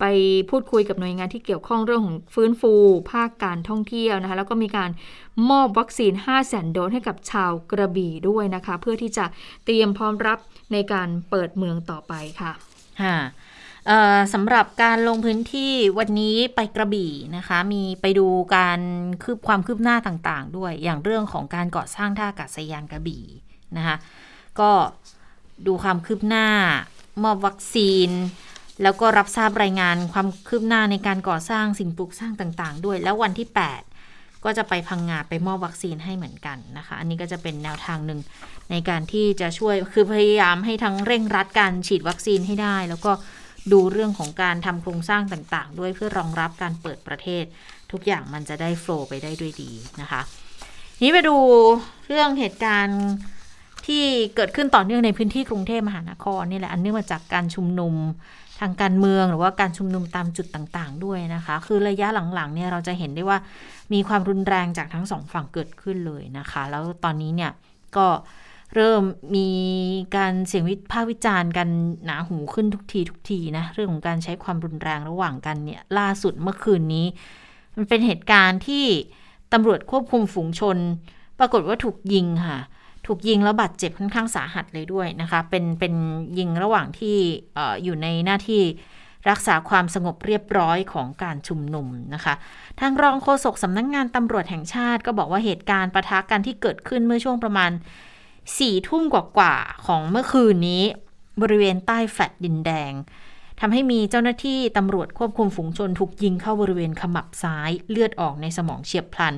[0.00, 0.04] ไป
[0.50, 2.72] พูดคุยกับหน่วยงานที่เกี่ยวข้องเรื่องของฟื้นฟู
[3.12, 4.90] ภาคการท่องเที่ยวนะคะ แล้วก็มีการ
[5.50, 9.24] มอบวัคซีน 5 0 0 0 0โดสให้กับชาวกระบี่ด้วยนะคะ เพื่อที่จะ
[9.64, 10.38] เตรียมพร้อมรับ
[10.72, 13.16] ในการเปิดเมืองต่อไปค่ะะ
[14.34, 18.26] สำหรับการลงพื้นที่วันนี้ไปกระบี่นะคะ มีไปดู
[18.56, 18.80] การ
[19.22, 23.24] คืบความคืบหน้าต่างๆ ด้วยอย่างเรื่องของการก่อสร้างท่าอากาศยานกระบี่
[23.76, 23.96] นะคะ
[24.60, 24.70] ก็
[25.66, 26.46] ดูความคืบหน้า
[27.24, 28.10] มอบวัคซีน
[28.82, 33.48] แล้วก็รับทราบรายงานความคืบหน้าในการก่อสร้างสิ่งปลูกสร้างต่างๆ ด้วย แล้ววันที่
[33.96, 38.20] 8 ก็จะไปพังงาไปมอบวัคซีนให้เหมือนกันนะคะ อันนี้ก็จะเป็นแนวทางหนึ่ง
[38.70, 43.12] ในการที่จะช่วยคือพยายามให้ทั้งเร่งรัดการฉีดวัคซีนให้ได้ แล้วก็
[43.72, 47.44] ดูเรื่องของการทำโครงสร้างต่างๆ ด้วยเพื่อรองรับการเปิดประเทศ
[47.92, 49.70] ทุกอย่างมันจะได้โฟล์ไปได้ด้วยดี
[50.00, 50.20] นะคะ
[51.02, 51.36] นี้ไปดู
[52.08, 53.00] เรื่องเหตุการณ์
[53.86, 54.04] ที่
[54.36, 57.94] เกิดขึ้นต่อเนื่องในพื้นที่กรุงเทพมหานครนี่แหละอันเนื่องมาจากการชุมนุม
[58.60, 63.38] ทางการเมืองหรือว่าการชุมนุมตามจุดต่างๆ ด้วยนะคะ คือระยะหลังๆเนี่ยเราจะเห็นได้ว่า
[63.92, 67.50] มีความรุนแรงจากทั้งสองฝั่งเกิดขึ้นเลยนะคะ แล้วตอนนี้เนี่ย
[67.96, 68.06] ก็
[68.74, 69.02] เริ่ม
[69.36, 69.48] มี
[70.16, 71.68] การเสียงวิพากษ์วิจารณ์กัน
[72.04, 77.06] หนาหูขึ้นทุกทีทุกทีนะ เรื่องของการใช้ความรุนแรงระหว่างกันเนี่ยล่าสุดเมื่อคืนนี้
[77.76, 78.84] มันเป็นเหตุการณ์ที่
[79.52, 80.76] ตำรวจควบคุมฝูงชน
[81.38, 82.58] ปรากฏว่าถูกยิงค่ะ
[83.06, 85.94] ถูกยิงแล้วบาดเจ็บค่อนข้างสาหัสเลยด้วยนะคะ เป็นเป็น
[86.38, 87.16] ยิงระหว่างที่
[87.58, 88.62] ออยู่ในหน้าที่
[89.30, 92.34] รักษาความสงบเรียบร้อยของการชุมนุมนะคะ
[92.80, 97.70] ทางรองโฆษกสำนักงงานตำรวจแห่งชาติก็บอกว่าเหตุการณ์ประทะกันที่เกิดขึ้นเมื่อช่วงประมาณ
[98.58, 100.82] สี่ทุ่มกว่าๆของเมื่อคืนนี้
[101.42, 102.92] บริเวณใต้แฟลตดินแดง
[103.60, 109.34] ทำให้มีเจ้าหน้าที่ตำรวจควบคุมฝูงชนถูกยิงเข้าบริเวณขมับซ้ายเลือดออกในสมองเฉียบพลัน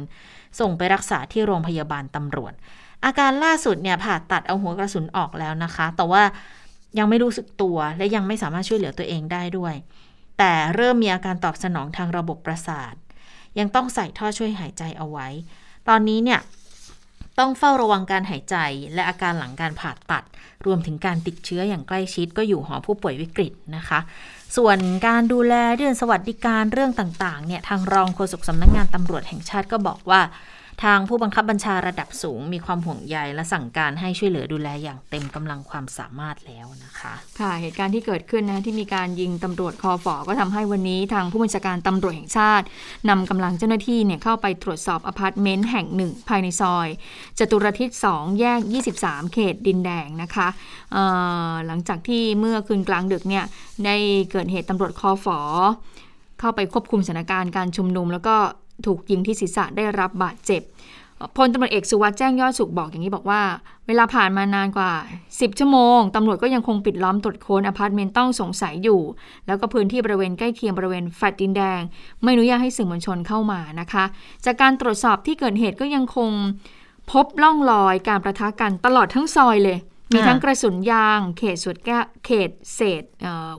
[0.61, 2.53] ส่งไปรักษาที่โรงพยาบาลตำรวจ
[3.05, 6.23] อาการล่าสุดเนี่ยผ่าตัดเอาหัวกระสุนออกแล้วนะคะ แต่ว่า
[6.99, 9.75] ยังไม่รู้สึกตัวและยังไม่สามารถช่วยเหลือตัวเองได้ด้วย
[10.39, 12.95] แต่เริ่มมีอาการตอบสนองทางระบบประสาท
[13.59, 15.29] ยังต้องใส่ท่อช่วยหายใจเอาไว้
[15.89, 16.41] ตอนนี้เนี่ย
[17.39, 18.57] ต้องเฝ้าระวังการหายใจ
[18.95, 20.25] และอาการหลังการผ่าตัด
[20.67, 24.01] รวมถึงการติดเชื้ออย่างใกล้ชิดก็อยู่หอผู้ป่วยวิกฤตนะคะ
[24.57, 30.21] ส่วนการดูแลเรื่องสวัสดิการเรื่องต่างๆเนี่ยทางรองโฆษกสำนักงงานตำรวจแห่งชาติก็บอกว่า
[30.85, 42.67] ทางผู้บังคับบัญชาระดับสูง มีความห่วงใยและสั่งการให้ช่วยเหลือดูแลอย่างเต็มกำลังความสามารถแล้วนะคะ ค่ะ เหตุการณ์ที่เกิดขึ้นนะที่มีการยิงตำรวจคอฟอก็ทำให้วันนี้ทางผู้บัญชาการตำรวจแห่งชาติ
[43.09, 46.89] นำกำลังเจ้าหน้าที่เนี่ยเข้าไปตรวจสอบอพาร์ตเมนต์แห่งหนึ่งภายในซอย
[47.39, 48.61] จตุรทิศ 2 แยก
[48.97, 50.49] 23 เขตดินแดงนะคะ
[51.67, 53.45] หลังจากที่เมื่อคืนกลางดึกเนี่ย
[53.85, 53.97] ได้
[54.31, 55.39] เกิดเหตุตำรวจคอฟอ
[56.41, 58.37] เข้าไปควบคุมสถานการณ์การชุมนุม แล้วก็
[58.87, 60.63] ถูกยิงที่ศีรษะได้รับบาดเจ็บ
[61.37, 63.43] พลตำรวจเอกสุวัฒน์แจ้งยอดสุขบอกอย่างนี้บอกว่า
[63.87, 64.93] เวลาผ่านมานานกว่า
[65.27, 69.01] 10 ชั่วโมงตำรวจก็ยังคงปิดล้อมตรวจค้นอพาร์ตเมนต์ต้องสงสัยอยู่
[69.47, 71.81] แล้วก็พื้นที่บริเวณใกล้เคียงบริเวณแฟลตดินแดง
[72.23, 74.05] ไม่อนุญาตให้สื่อมวลชนเข้ามานะคะ
[74.45, 76.31] จากการตรวจสอบที่เกิดเหตุก็ยังคง
[77.13, 79.79] พบร่องรอยการปะทะกันตลอดทั้งซอยเลย
[80.15, 83.03] มีทั้งกระสุนยาง เขตสวดแก้วเขตเศษ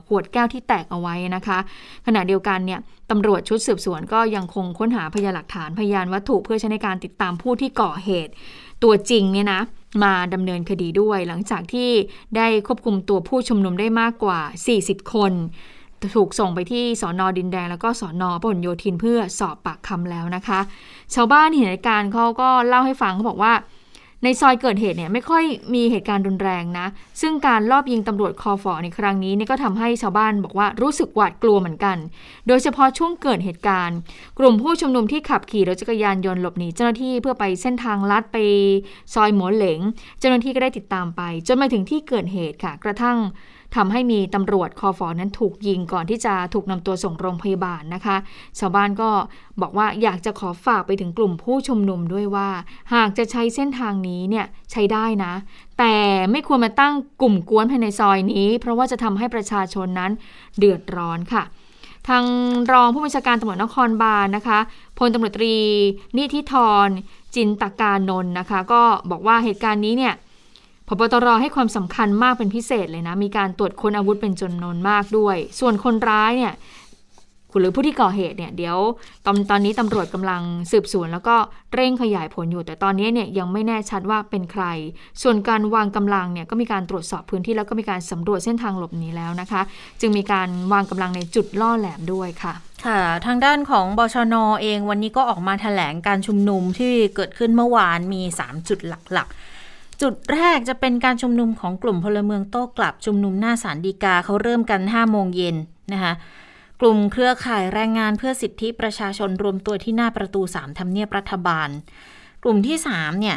[0.08, 1.58] ขวดแก้วที่แตกเอาไว้นะคะ
[2.06, 8.32] ขณะเดียวกันเนี่ยตำรวจชุดสืบสวนก็ยังคงค้นหาพยานหลักฐานพยานวัตถุเพื่อใช้ในการติดตามผู้ที่ก่อเหตุ
[8.82, 9.60] ตัวจริงเนี่ยนะ
[10.02, 11.90] มาดำเนินคดีด้วย หลังจากที่
[12.36, 14.40] ได้ควบคุมตัวผู้ชุมนุมได้มากกว่า
[14.78, 15.32] 40 คน
[16.16, 20.60] ถูกส่งไปที่สอนอดินแดง แล้วก็สอนอพหลโยธินเพื่อสอบปากคำแล้วนะคะ
[21.14, 23.52] ชาวบ้านเห็นเหตุการณ์เขาก็เล่าให้ฟังเขาบอกว่า
[24.24, 26.86] ในซอยเกิดเหตุเนี่ยไม่ค่อยมีเหตุการณ์รุนแรงนะ
[27.20, 31.96] ซึ่งการลอบยิงตำรวจคอฟอในครั้งนี้นี่ก็ทำให้ชาวบ้านบอกว่ารู้สึกหวาดกลัวเหมือนกัน
[32.46, 33.98] โดยเฉพาะช่วงเกิดเหตุการณ์
[34.38, 38.36] กลุ่มผู้ชุมนุมที่ขับขี่รถจักรยานยนต์หลบหนีเจ้าหน้าที่เพื่อไปเส้นทางลัดไป
[39.14, 39.80] ซอยหมวเหลง
[40.20, 43.18] เจ้าหน้าที่ก็ได้ติดตามไป จนมาถึงที่เกิดเหตุค่ะ กระทั่ง
[43.76, 48.16] ทำให้มีตำรวจคอฟอนั้นถูกยิงก่อนที่จะถูกนำตัวส่งโรงพยาบาลนะคะ
[48.58, 49.10] ชาวบ้านก็
[49.60, 52.48] บอกว่าอยากจะขอฝากไปถึงกลุ่มผู้ชุมนุมด้วยว่า
[52.94, 55.32] หากจะใช้เส้นทางนี้เนี่ยใช้ได้นะ
[55.78, 55.94] แต่
[56.30, 60.10] ไม่ควรมาตั้งกลุ่มกวนภายในซอยนี้ เพราะว่าจะทำให้ประชาชนนั้น
[60.58, 61.44] เดือดร้อนค่ะ
[62.08, 62.24] ทาง
[62.72, 64.58] รองผู้บัญชาการตำรวจนครบาลนะคะ
[64.98, 65.56] พลตำรวจตรี
[66.16, 66.54] นิธิธ
[66.86, 66.88] ร
[67.34, 70.14] จินตการนนท์นะคะ ก็บอกว่าเหตุการณ์นี้เนี่ย
[70.88, 76.54] พบตรให้ความสำคัญมากเป็นพิเศษเลยนะ มีการตรวจค้นอาวุธเป็นจำนวนมากด้วย ส่วนคนร้ายเนี่ย
[77.58, 78.76] หรือผู้ที่ก่อเหตุเนี่ยเดี๋ยว
[79.26, 80.42] ตอนตอนนี้ตำรวจกำลัง
[80.72, 81.36] สืบสวน แล้วก็
[81.74, 84.64] เร่งขยายผลอยู่ แต่ตอนนี้เนี่ยยังไม่แน่ชัดว่าเป็นใคร
[85.22, 89.62] ส่วนการวางกำลังเนี่ยก็มีการตรวจสอบพื้นที่แล้วก็มีการสำรวจเส้นทางหลบหนีแล้วนะคะ
[90.00, 92.54] จึงมีการวางกำลังในจุดล่อแหลมด้วยค่ะ
[92.86, 99.36] ค่ะ ทางด้านของบชนอเองวันนี้ก็ออกมาแถลงการชุมนุมที่เกิดขึ้นเมื่อวานมี 3 จุดหลักๆ
[100.02, 105.56] จุดแรกจะเป็นการชุมนุมของกลุ่มพลเมืองโต้กลับชุมนุมหน้าศาลฎีกาเขาเริ่มกัน5โมงเย็น
[105.92, 106.12] นะคะ
[106.80, 111.68] กลุ่มเครือข่ายแรงงานเพื่อสิทธิประชาชนรวมตัวที่หน้าประตู3ทำเนียบรัฐบาล
[112.42, 113.36] กลุ่มที่3เนี่ย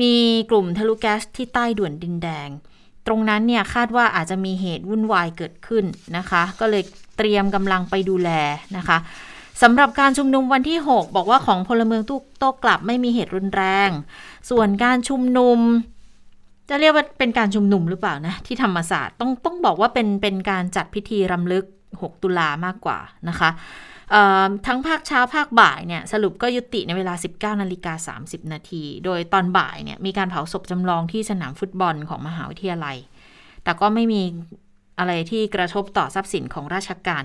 [0.00, 0.14] มี
[0.50, 2.48] กลุ่มทะลุแก๊สที่ใต้ด่วนดินแดง
[3.06, 5.84] ตรงนั้นเนี่ยคาดว่าอาจจะมีเหตุวุ่นวายเกิดขึ้น
[6.16, 6.82] นะคะ ก็เลย
[7.16, 8.30] เตรียมกำลังไปดูแล
[8.76, 8.98] นะคะ
[9.62, 13.90] สำหรับการชุมนุมวันที่ 6 บอกว่าของพลเมืองตู้โต้กลับไม่มีเหตุรุนแรง
[14.50, 15.58] ส่วนการชุมนุม
[16.68, 22.98] จะเรียกว่าเป็นการชุมนุมหรือเปล่านะ ที่ธรรมศาสตร์ต้องต้องบอกว่าเป็นเป็นการจัดพิธีรำลึก 6 ตุลามากกว่า
[23.28, 23.50] นะคะ
[24.66, 27.14] ทั้งภาคเช้าภาคบ่ายเนี่ยสรุปก็ยุติในเวลา
[27.54, 32.96] 19นาฬิกา30 นาที โดยตอนบ่ายเนี่ยมีการเผาศพจำลองที่สนามฟุตบอลของมหาวิทยาลัย
[33.64, 34.22] แต่ก็ไม่มี
[34.98, 37.24] อะไรที่กระทบต่อทรัพย์สินของราชการ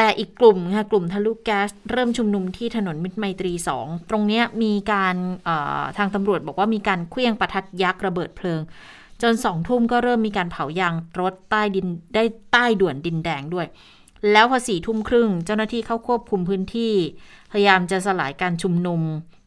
[0.00, 5.16] แต่อีกกลุ่มค่ะกลุ่มทะลุแก๊สเริ่มชุมนุมที่ถนนมิตรไมตรี 2 ตรงนี้มีการ
[5.98, 8.60] ทางตำรวจบอกว่ามีการเคลื่องประทัดยักษ์ระเบิดเพลิง
[9.22, 13.66] จนสองทุ่มก็เริ่มมีการเผายางรถใต้ดินได้ใต้ด่วนดินแดงด้วย
[14.32, 16.92] แล้วพอสี่ทุ่มครึ่งเจ้าหน้าที่เข้าควบคุมพื้นที่
[17.52, 19.00] พยายามจะสลายการชุมนุม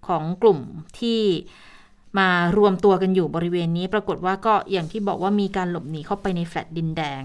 [0.08, 0.60] ของกลุ่ม
[1.00, 1.22] ที่
[2.20, 7.22] มารวมตัวกันอยู่บริเวณนี้ ปรากฏว่าก็อย่างที่บอกว่ามีการหลบหนีเข้าไปในแฟลตดินแดง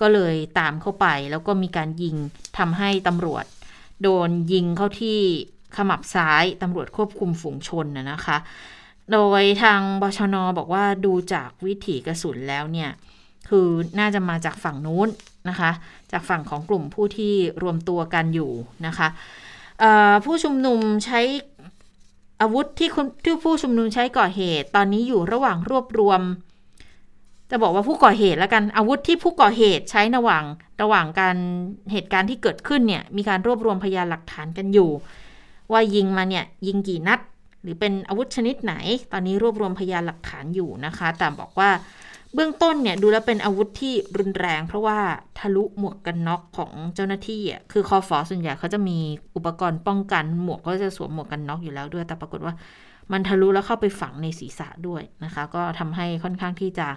[0.00, 2.16] ก็เลยตามเข้าไปแล้วก็มีการยิง
[2.58, 3.44] ทำให้ตำรวจ
[4.02, 5.18] โดนยิงเข้าที่
[5.76, 8.36] ขมับซ้ายตำรวจควบคุมฝูงชนนะคะ
[9.12, 12.90] โดยทางบชนบอกว่าดูจากวิถีกระสุนแล้วเนี่ย
[13.48, 15.08] คือน่าจะมาจากฝั่งนู้น
[15.48, 15.70] นะคะ
[16.12, 18.52] จากฝั่งของกลุ่มผู้ที่รวมตัวกันอยู่
[18.86, 19.08] นะคะ
[20.24, 21.20] ผู้ชุมนุมใช้
[22.40, 22.90] อาวุธที่
[23.24, 26.20] ที่ผู้ชุมนุมใช้ก่อเหตุ ตอนนี้อยู่ระหว่างรวบรวม
[27.50, 30.44] จะบอกว่าผู้ก่อเหตุแล้วกันอาวุธที่ผู้ก่อเหตุใช้ระหว่าง
[30.82, 31.36] ระหว่างการ
[31.92, 34.90] เหตุการณ์ที่เกิดขึ้นเนี่ยมีการรวบรวมพยานหลักฐานกันอยู่
[35.72, 37.20] ว่ายิงมาเนี่ยยิงกี่นัด
[37.62, 38.74] หรือเป็นอาวุธชนิดไหน
[39.12, 41.70] ตอนนี้รวบรวมพยานหลักฐานอยู่นะคะแต่บอกว่า
[42.34, 44.98] เบื้องต้นเนี่ยดูแล้วเป็นอาวุธที่รุนแรง เพราะว่า
[45.38, 48.98] ทะลุหมวกกันน็อกของเจ้าหน้าที่อะคือคอฟอส่วนใหญ่เขาจะมี
[49.36, 52.54] อุปกรณ์ป้องกันหมวกก็จะสวมหมวกกันน็อกอยู่แล้วด้วย แต่ปรากฏว่า
[53.12, 56.88] มันทะลุแล้วเข้าไปฝังในศีรษะด้วยนะคะ ก็ทำให้ค่อนข้างที่จะ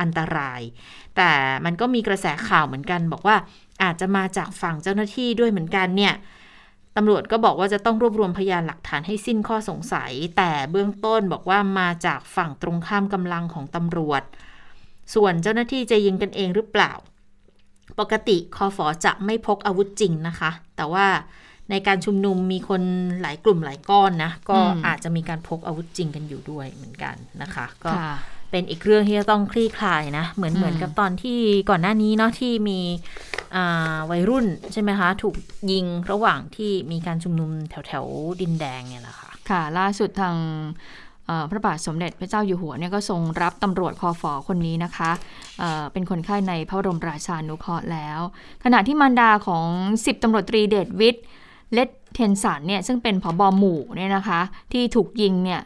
[0.00, 0.60] อันตราย
[1.16, 1.30] แต่
[1.64, 3.36] มันก็มีกระแสข่าวเหมือนกัน บอกว่า
[3.82, 6.14] อาจจะมาจากฝั่งเจ้าหน้าที่ด้วยเหมือนกันเนี่ย
[6.96, 14.22] ตำรวจก็บอกว่าจะต้องรวบรวมพยานหลักฐานให้สิ้นข้อสงสัย แต่เบื้องต้นบอกว่ามาจากฝั่งตรงข้ามกำลังของตำรวจ
[15.14, 16.92] ส่วนเจ้าหน้าที่จะยิงกันเองหรือเปล่า
[18.00, 21.06] ปกติคอฟอจะไม่พกอาวุธจริงนะคะ แต่ว่า
[21.70, 22.82] ในการชุมนุมมีคน
[23.20, 27.90] หลายกลุ่มหลายก้อนนะ ก็อาจจะมีการพกอาวุธจริงกันอยู่ด้วยเหมือนกันนะคะ ก็
[28.50, 31.38] เป็นอีกเรื่องที่จะต้องคลี่คลายนะ เหมือนเหมือนกับตอนที่
[31.70, 32.80] ก่อนหน้านี้เนาะที่มี
[34.10, 35.34] วัยรุ่นใช่ไหมคะ ถูก
[35.72, 38.06] ยิงระหว่างที่มีการชุมนุมแถวแถว
[38.40, 40.36] ดินแดงเนี่ยแหละค่ะ ค่ะ ล่าสุดทาง
[41.50, 45.10] พระบาทสมเด็จพระเจ้าอยู่หัวเนี่ยก็ทรงรับตำรวจคอฟอคนนี้นะคะ
[45.58, 48.20] เเป็นคนไข้ในพระบรมราชานุเคราะห์แล้ว
[48.64, 49.66] ขณะที่มารดาของ
[49.98, 51.24] 10ตำรวจตรีเดชวิทย์
[51.74, 54.40] เลดเทนสันเนี่ยซึ่งเป็นผบอหมู่เนี่ยนะคะ
[54.72, 55.60] ที่ถูกยิงเนี่ย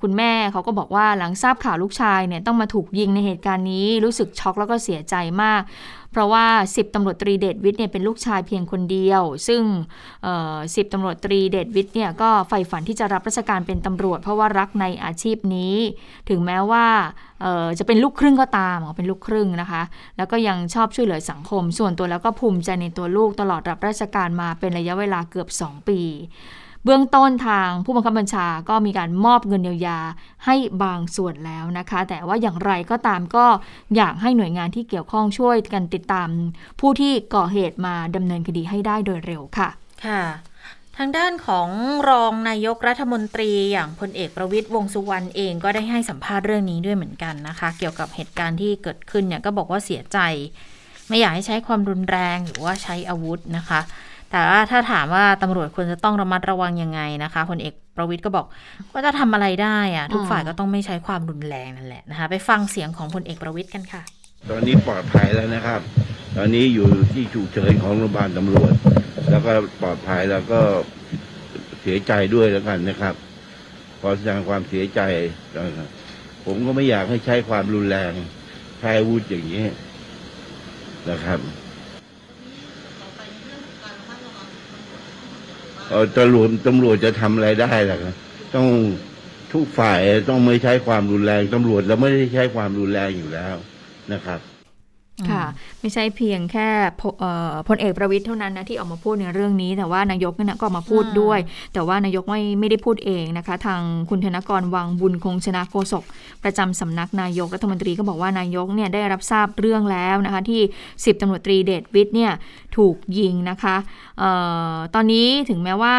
[0.00, 5.62] คุณแม่เขาก็บอกว่าหลังทราบข่าวลูกชายเนี่ยต้องมาถูกยิงในเหตุการณ์นี้รู้สึกช็อกแล้วก็เสียใจมาก
[6.12, 9.62] เพราะว่า 10ตำรวจตรีเดชวิทย์เนี่ยเป็นลูกชายเพียงคนเดียว ซึ่ง
[10.76, 15.74] สิบตำรวจตรีเดชวิทย์เนี่ยก็ใฝ่ฝันที่จะรับราชการเป็นตำรวจ เพราะว่ารักในอาชีพนี้
[16.28, 16.86] ถึงแม้ว่า
[17.78, 19.82] จะเป็นลูกครึ่งก็ตามเป็นลูกครึ่งนะคะ
[20.16, 26.00] แล้วก็ยังชอบช่วยเหลือสังคม ส่วนตัวแล้วก็ภูมิใจในตัวลูกตลอดรับราชการมาเป็นระยะเวลาเกือบ 2 ปี
[26.84, 29.98] เบื้องต้นทางผู้บังคับบัญชาก็มีการมอบเงินเยียวยา
[30.44, 33.46] ให้บางส่วนแล้วนะคะ แต่ว่าอย่างไรก็ตามก็
[33.96, 36.28] อยากให้หน่วยงานที่เกี่ยวข้องช่วยกันติดตาม
[36.80, 39.68] ผู้ที่ก่อเหตุมาดำเนินคดีให้ได้โดยเร็วค่ะ
[40.06, 40.22] ค่ะ
[40.96, 41.68] ทางด้านของ
[42.08, 50.18] รองนายกรัฐมนตรีอย่างพลเอกประวิตยวงสุวรรณเองก็ได้ให้สัมภาษณ์เรื่องนี้ด้วยเหมือนกันนะคะ เกี่ยวกับเหตุการณ์ที่เกิดขึ้นเนี่ยก็บอกว่าเสียใจ
[51.08, 53.80] ไม่อยากให้ใช้ความรุนแรงหรือว่าใช้อาวุธนะคะ
[54.30, 58.46] แต่ว่าถ้าถามว่าตำรวจควรจะต้องระมัดระวังยังไงนะคะพลเอกประวิทย์ก็บอก
[58.92, 64.02] ว่าจะทำอะไรได้อะทุกฝ่ายก็ต้องไม่ใช้ความรุนแรงนั่นแหละนะคะ ไปฟังเสียงของพลเอกประวิทย์กันค่ะ
[64.50, 65.80] ตอนนี้ปลอดภัยแล้วนะครับ
[66.36, 68.72] ตอนนี้อยู่ที่ฉุกเฉินของโรงพยาบาลตำรวจ
[69.30, 70.60] แล้วก็ปลอดภัยแล้วก็
[71.80, 73.14] เสียใจด้วยแล้วกันนะครับ
[74.00, 75.00] ขอแสดงความเสียใจ
[75.56, 75.88] นะครับ
[76.44, 78.12] ผมก็ไม่อยากให้ใช้ความรุนแรง
[78.80, 79.64] ใช้อาวุธอย่างนี้
[81.10, 81.40] นะครับ
[85.78, 85.79] เออ
[86.18, 87.98] ตำรวจตำรวจจะทำอะไรได้ล่ะ
[88.54, 88.68] ต้อง
[89.52, 89.98] ทุกฝ่าย
[90.28, 93.54] ต้องไม่ใช้ความรุนแรงตำรวจเราไม่ได้ใช้ความรุนแรงอยู่แล้ว
[94.12, 94.40] นะครับ
[95.30, 95.44] ค่ะ
[95.80, 96.68] ไม่ใช่เพียงแค่
[97.68, 101.38] พลเอกประวิทย์เท่านั้นนะที่ออกมาพูดในเรื่องนี้ แต่ว่านายกเนี่ยก็ออกมาพูดด้วย
[101.72, 103.80] แต่ว่านายกไม่ไม่ได้พูดเองนะคะ ทาง
[104.10, 106.04] คุณธนกรวังบุญคงชนะโฆษก
[106.44, 112.32] ประจำสำนักนายกรัฐมนตรีก็บอกว่านายกเนี่ยได้รับทราบเรื่องแล้วนะคะที่ 10ตำรวจตรีเดชวิทย์เนี่ย
[112.76, 113.76] ถูกยิงนะคะ
[114.22, 114.24] อ
[114.72, 115.96] อตอนนี้ถึงแม้ว่า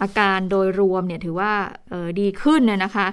[0.00, 1.52] อาการโดยรวมเนี่ยถือว่า
[2.20, 3.06] ดีขึ้นนะคะ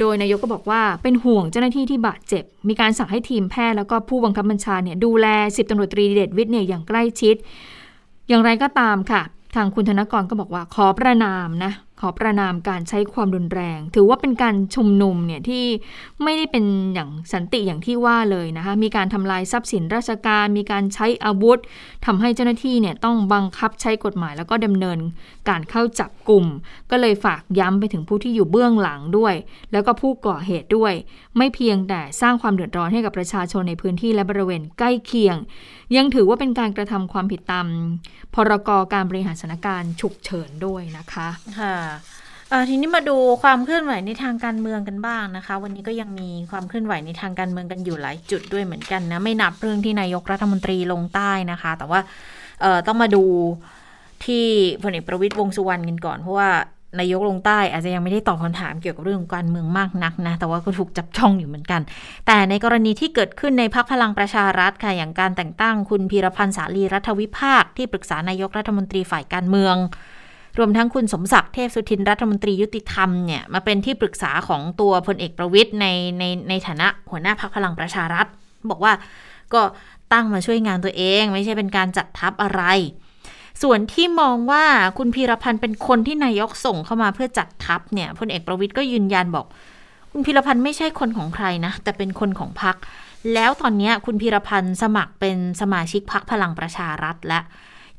[0.00, 5.26] โดยนายกก็บอกว่าเป็นห่วงเจ้าหน้าที่ที่บาดเจ็บ มีการสั่งให้ทีมแพทย์แล้วก็ผู้บังคับบัญชาเนี่ยดูแล
[5.56, 7.36] สิบตำรวจตรีเดชวิทย์เนี่ยอย่างใกล้ชิด
[8.28, 9.22] อย่างไรก็ตามค่ะ
[9.54, 11.72] ทางคุณธนกรก็บอกว่าขอประนามนะ
[12.04, 15.64] ขอประนามการใช้ความรุนแรง ถือว่าเป็นการชุมนุมเนี่ยที่
[16.22, 21.58] ไม่ได้เป็นอย่างสันติอย่างที่ว่าเลยนะคะมีการทำลายทรัพย์สินราชการ มีการใช้อาวุธ
[22.06, 24.98] ทำให้เจ้าหน้าที่เนี่ยต้องบังคับใช้กฎหมายแล้วก็ดำเนิน
[25.48, 26.44] การเข้าจับกลุ่ม
[26.90, 29.34] ก็เลยฝากย้ำไปถึงผู้ที่อยู่เบื้องหลังด้วย
[29.72, 30.92] แล้วก็ผู้ก่อเหตุด้วย
[31.36, 35.36] ไม่เพียงแต่สร้างความเดือดร้อนให้กับประชาชนในพื้นที่และบริเวณใกล้เคียง
[35.96, 37.66] ยังถือว่าเป็นการกระทำความผิดตาม
[38.34, 41.76] พรกการบริหารสถานการณ์ฉุกเฉินด้วยนะคะค่ะ
[42.68, 52.00] ทีนี้มาดูความเคลื่อนไหวในทางการเมืองกันบ้างนะคะ วันนี้ก็ยังมีความเคลื่อนไหวในทางการเมืองกันอยู่หลายจุดด้วยเหมือนกันนะ ไม่นับเรื่องที่นายกรัฐมนตรีลงใต้นะคะ แต่ว่า
[52.86, 53.24] ต้องมาดู
[54.24, 54.44] ที่
[54.82, 56.50] พลเอกประวิตยวงสุวรรณกันก่อนเพราะว่า
[57.00, 61.80] นายกลงใต้อาจจะยังไม่ได้ตอบคำถามเกี่ยวกับเรื่องการเมืองมากนักนะ แต่ว่าก็ถูกจับจ้องอยู่เหมือนกัน
[62.26, 69.76] แต่ในกรณีที่เกิดขึ้นในพักพลังประชารัฐค่ะ อย่างการแต่งตั้งคุณพีรพันธ์สาลีรัฐวิภาคที่ปรึกษานายกรัฐมนตรีฝ่ายการเมือง
[70.58, 75.86] รวมทั้งคุณสมศักดิ์เทพสุทินรัฐมนตรียุติธรรมเนี่ยมาเป็นที่ปรึกษาของตัวพลเอกประวิทย์ใน
[76.18, 78.26] ในในฐานะหัวหน้าพักพลังประชารัฐ
[78.70, 78.92] บอกว่า
[79.54, 79.62] ก็
[80.12, 82.62] ตั้งมาช่วยงานตัวเอง ไม่ใช่เป็นการจัดทัพอะไร
[83.62, 84.64] ส่วนที่มองว่า
[84.98, 89.46] คุณพีรพันธ์เป็นคนที่นายกส่งเข้ามาเพื่อจัดทัพเนี่ยพลเอกประวิทย์ก็ยืนยันบอก
[90.12, 92.76] คุณพีรพันธ์ไม่ใช่คนของใครนะแต่เป็นคนของพรรค
[93.34, 97.40] แล้วตอนนี้คุณพีรพันธ์สมัครเป็นสมาชิกพรรคพลังประชารัฐและ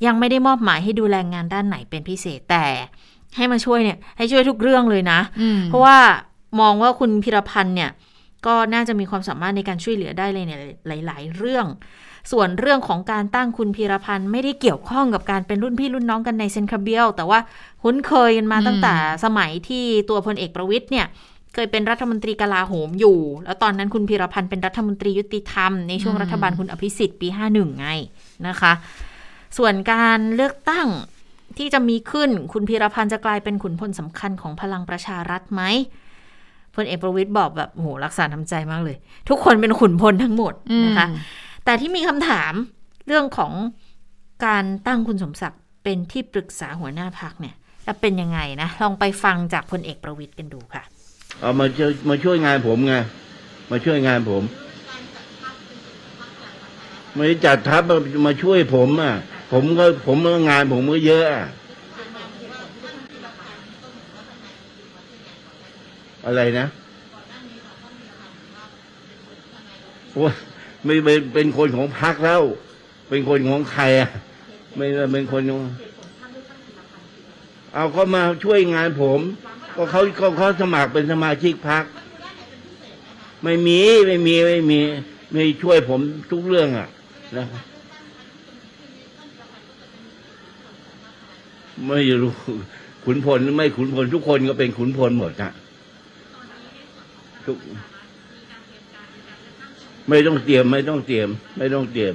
[0.05, 2.65] ยังไม่ได้มอบหมายให้ดูแลงานด้านไหนเป็นพิเศษแต่
[3.37, 5.97] ให้มาช่วยเนี่ย ให้ช่วยทุกเรื่องเลยนะอืมเพราะว่า
[6.59, 7.91] มองว่าคุณพิรพันธ์เนี่ย
[8.45, 11.65] ก็น่าจะมีความสามารถในการช่วยเหลือได้เลยเนี่ยหลาย ๆ เรื่อง
[12.31, 17.39] ส่วนเรื่องของการตั้งคุณพีรพันธ์ไม่ได้เกี่ยวข้องกับการเป็นรุ่นพี่รุ่นน้องกันในเซนคาเบียลแต่ว่า
[17.83, 18.93] คุ้นเคยกันมาตั้งแต่
[19.25, 21.05] สมัยที่ตัวพลเอกประวิทย์เนี่ย
[21.53, 27.87] เคยเป็นรัฐมนตรีกลาโหมอยู่ แล้วตอนนั้นคุณพีรพันธ์เป็นรัฐมนตรียุติธรรมในช่วงรัฐบาลคุณอภิสิทธิ์ปี 51 ไง
[28.47, 28.71] นะคะ
[29.57, 30.87] ส่วนการเลือกตั้ง
[31.57, 35.61] ที่จะมีขึ้นคุณพีรพันธ์จะกลายเป็นขุนพลสำคัญของพลังประชารัฐไหม
[36.75, 38.97] พลเอกประวิตยบอกแบบโอ้โหรักษาทำใจมากเลย
[39.29, 40.53] ทุกคนเป็นขุนพลทั้งหมด
[40.85, 41.07] นะคะ
[41.65, 42.53] แต่ที่มีคำถาม
[43.07, 43.53] เรื่องของ
[44.45, 50.83] การตั้งคุณสมศักดิ์เป็นที่ปรึกษาหัวหน้าพักเนี่ยจะเป็นยังไงนะ ลองไปฟังจากพลเอกประวิตยกันดูค่ะ
[51.39, 52.93] เอามาช่วยมาช่วยงานผมไง
[53.71, 54.43] มาช่วยงานผม
[57.15, 59.13] ไม่ได้จัดทัพมามาช่วยผมอะ
[59.55, 60.17] ผมก็ผม
[60.49, 61.25] งานผมก็เยอะ
[66.25, 66.65] อะไรนะ
[70.21, 70.31] ว่า
[70.85, 72.41] ไม่เป็นเป็นคนของพรรคแล้ว
[73.09, 74.09] เป็นคนของใครอะ
[74.75, 75.61] ไม่เป็นคนของ
[77.73, 79.19] เอาเขามาช่วยงานผม
[79.75, 81.83] ก็เขาเขาเขาสมัครเป็นสมาชิกพรรค
[83.43, 84.79] ไม่มีไม่มีไม่มี
[85.31, 85.99] ไม่ช่วยผม
[86.31, 86.87] ทุกเรื่องอะ
[87.37, 87.45] นะ
[91.87, 92.33] ไม่รู้
[93.05, 95.51] ขุนพลหรือไม่ขุนพลทุกคนก็เป็นขุนพลหมดนะ
[97.45, 97.57] ทุก
[100.09, 102.13] ไม่ต้องเตรียม ไม่ต้องเตรียม ไม่ต้องเตรียม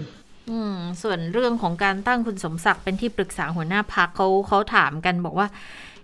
[0.50, 5.48] อืม ส่วนเรื่องของการตั้งคุณสมศักดิ์เป็นที่ปรึกษาหัวหน้าพักเขาเขาถามกันบอกว่า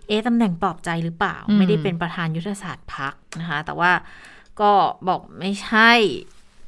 [0.08, 3.92] เอ๊ะตำแหน่งปลอบใจหรือเปล่าอืมไม่ได้เป็นประธานยุทธศาสตร์พักนะคะ แต่ว่า
[4.60, 4.72] ก็
[5.08, 5.92] บอกไม่ใช่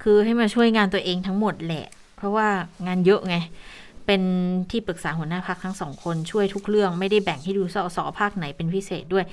[0.02, 2.48] คือให้มาช่วยงานตัวเองทั้งหมดแหละ เพราะว่า
[2.86, 3.36] งานเยอะไง
[4.06, 4.22] เป็น
[4.70, 9.24] ที่ปรึกษาหัวหน้าพักทั้งสองคนช่วยทุกเรื่องไม่ได้แบ่งให้ดูสสภาคไหนเป็นพิเศษด้วย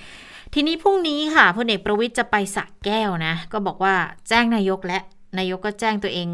[0.53, 3.95] ทีนี้พรุ่งนี้ค่ะพลเอกประวิทย์จะไปสักแก้วนะ ก็บอกว่า
[4.29, 4.99] แจ้งนายกและ
[5.37, 6.27] นายกก็แจ้งตัวเอง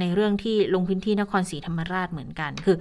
[0.00, 2.76] ในเรื่องที่ลงพื้นที่นครศรีธรรมราชเหมือนกัน คือ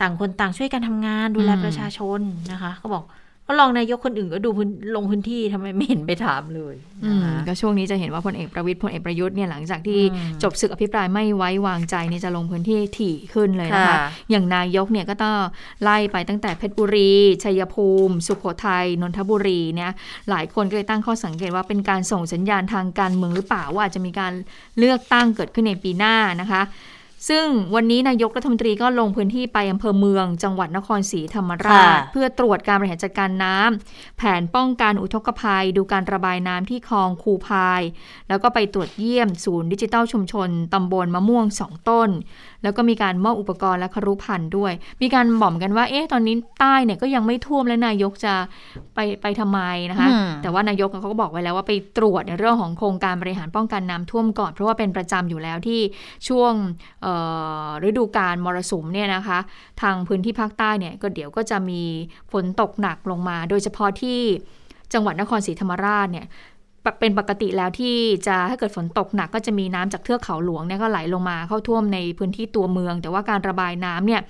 [0.00, 2.20] ต่างคนต่างช่วยกันทำงานดูแลอืมประชาชน
[2.52, 3.04] นะคะเขาบอก
[3.48, 13.98] ก็ลองนายกคนอื่นก็ดูพื้นลงพื้นที่ทำไมไม่เห็นไปถามเลยอืนะมคะก็ช่วงนี้จะเห็นว่าพลเอกประวิตยพลเอกประยุทธ์เนี่ยหลังจากที่อืมจบศึกอภิปรายไม่ไว้วางใจเนี่ยจะลงพื้นที่ถี่ขึ้นเลยนะคะค่ะ
[14.30, 15.36] อย่างนายกเนี่ยก็ต้อง
[15.82, 17.12] ไล่ไปตั้งแต่เพชรบุรี
[17.44, 19.92] ชัยภูมิ สุโขทัยนนทบุรีเนี่ย
[20.30, 24.32] หลายคนก็เลยตั้งข้อสังเกตว่าเป็นการส่งสัญญาณทางการเมืองหรือเปล่าว่าอาจจะมีการ
[24.78, 26.62] เลือกตั้งเกิดขึ้นในปีหน้านะคะ
[27.28, 37.82] ซึ่งวันนี้นายกรัฐมนตรีก็ลงพื้นที่ไปอำเภอเมือง จังหวัดนครศรีธรรมราชค่ะเพื่อตรวจการบริหารจัดการน้ำแผนป้องกันอุทกภัย ดูการระบายน้ำที่คลองคูพาย
[38.28, 42.10] แล้วก็ไปตรวจเยี่ยมศูนย์ดิจิทัลชุมชนตำบลมะม่วงสองต้น
[42.62, 48.34] แล้วก็มีการมอบอุปกรณ์และครุพันธ์ด้วย มีการบ่อมกันว่าเอ๊ะตอนนี้ใต้เนี่ยก็ยังไม่ท่วมแล้วนายกจะ
[48.94, 49.60] ไปไปทำไม
[49.90, 55.80] นะคะอืมแต่ว่านายกเขาก็บอกไว้แล้วว่าไปตรวจในเรื่องของโครงการบริหารป้องกันน้ำท่วมก่อนเพราะว่าเป็นประจำอยู่แล้วที่
[56.28, 56.52] ช่วง
[57.02, 57.13] เอ่อ
[57.88, 59.38] ฤดูกาลมรสุมเนี่ยนะคะ
[59.82, 61.82] ทางพื้นที่ภาคใต้เนี่ยก็เดี๋ยวก็จะมี
[62.32, 64.20] ฝนตกหนักลงมา โดยเฉพาะที่
[64.92, 66.26] จังหวัดนครศรีธรรมราชเนี่ย
[67.00, 67.96] เป็นปกติแล้วที่
[68.26, 74.22] จะถ้าเกิดฝนตกหนักก็จะมีน้ำจากเทือกเขาหลวงเนี่ยก็ไหลลงมาเข้าท่วมในพื้นที่ตัวเมือง แต่ว่าการระบายน้ำเนี่ย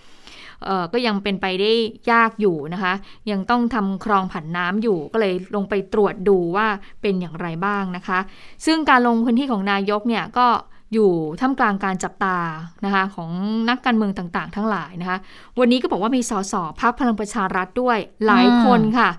[0.92, 1.72] ก็ยังเป็นไปได้
[2.12, 2.94] ยากอยู่นะคะ
[3.30, 6.66] ยังต้องทำคลองผันน้ำอยู่ก็เลยลงไปตรวจดูว่า
[7.02, 8.18] เป็นอย่างไรบ้างนะคะ
[8.66, 10.46] ซึ่งการลงพื้นที่ของนายกเนี่ยก็
[10.94, 12.36] อยู่ท่ามกลางการจับตา
[12.84, 13.30] นะคะของ
[13.68, 15.18] นักการเมืองต่างๆ ทั้งหลายนะคะ
[15.58, 19.10] วันนี้ก็บอกว่ามีสสพักพลังประชารัฐด้วยหลายคนค่ะ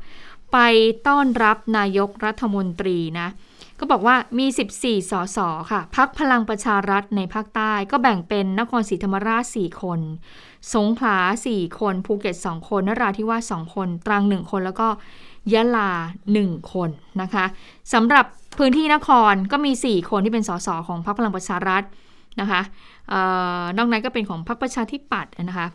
[0.54, 0.58] ไป
[1.08, 3.30] ต้อนรับนายกรัฐมนตรีนะ
[3.80, 4.46] ก็บอกว่ามี
[4.80, 5.40] 14 สส
[5.72, 10.00] ค่ะ พักพลังประชารัฐในภาคใต้ก็แบ่งเป็นนครศรีธรรมราช 4 คน
[10.76, 11.18] สงขลา
[11.50, 14.88] 4 คน ภูเก็ต 2 คน นราธิวาส 2 คน ตรัง 1 คน แล้วก็
[15.54, 15.92] ยะลา
[16.34, 16.90] 1 คน
[17.22, 17.46] นะคะ
[17.94, 18.26] สำหรับ
[18.58, 21.84] พื้นที่นครก็มี 4 คนที่เป็นสสของพรรคพลังประชารัฐ
[22.42, 22.62] นะคะ
[23.12, 23.14] อ
[23.62, 25.68] อนอกนั้นก็เป็นของพรรคประชาธิปัตย์นะคะ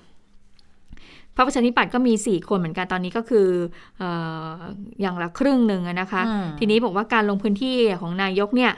[1.36, 3.48] พรรคประชาธิปัตย์ก็มี 4 คนเหมือนกันตอนนี้ก็คือ
[4.02, 4.04] อ
[5.00, 6.22] อย่างละครึ่งหนึ่งนะคะ
[6.58, 8.72] ทีนี้บอกว่าการลงพื้นที่ของนายกเนี่ย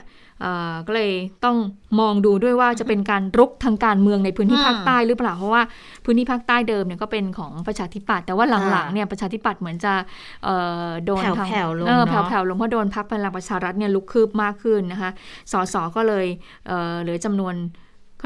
[0.87, 1.11] ก็เลย
[1.45, 1.57] ต้อง
[1.99, 5.61] มองดูด้วยว่าจะเป็นการรุกทางการเมืองในพื้นที่ภาคใต้หรือเปล่าเพราะว่า
[6.05, 9.93] พื้นที่ภาคใต้เดิมเนี่ยก็เป็นของประชาธิปัตย์แต่ว่าหลังๆเนี่ยประชาธิปัตย์เหมือนจะ
[11.05, 15.11] โดนแผ่วๆลงแผ่วๆลงเพราะโดนพักพลังประชารัฐเนี่ยลุกคืบมากขึ้นนะคะ
[15.51, 16.25] สสก็เลย
[17.01, 17.55] เหลือจำนวน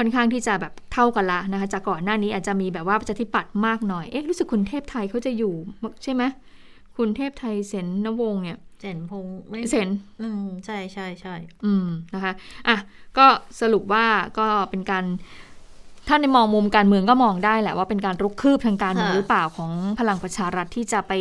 [0.00, 5.54] ่อนข้างที่จะแบบเท่ากันละนะคะจากก่อนหน้านี้อาจจะมีแบบว่าประชาธิปัตย์มากหน่อยเอ๊ะรู้สึกคุณเทพไทยเขาจะอยู่
[6.02, 6.22] ใช่ไหม
[6.98, 9.88] คุณเทพไทยเสนนวงเนี่ยเซนพงไม่เซน
[10.22, 11.34] อืมใช่ใช่ใช่
[11.64, 12.32] อืมนะคะ
[12.68, 12.76] อะ
[13.18, 13.26] ก็
[13.60, 14.06] สรุปว่า
[14.38, 15.04] ก็เป็นการ
[16.08, 21.12] ถ้าในมองมุมการเมืองก็มองได้แหละว่าเป็นการรุกคืบทางการเมืองหรือเปล่าของพลังประชารัฐที่จะไป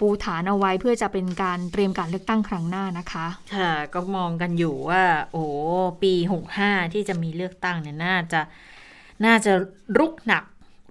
[0.00, 5.44] ปูฐานเอาไว้เพื่อจะเป็นการเตรียมการเลือกตั้งครั้งหน้านะคะ ค่ะ ก็มองกันอยู่ว่า โอ้
[6.02, 8.40] ปีหกห้าที่จะมีเลือกตั้งเนี่ยน่าจะ
[9.24, 9.52] น่าจะ
[9.98, 10.44] รุกหนัก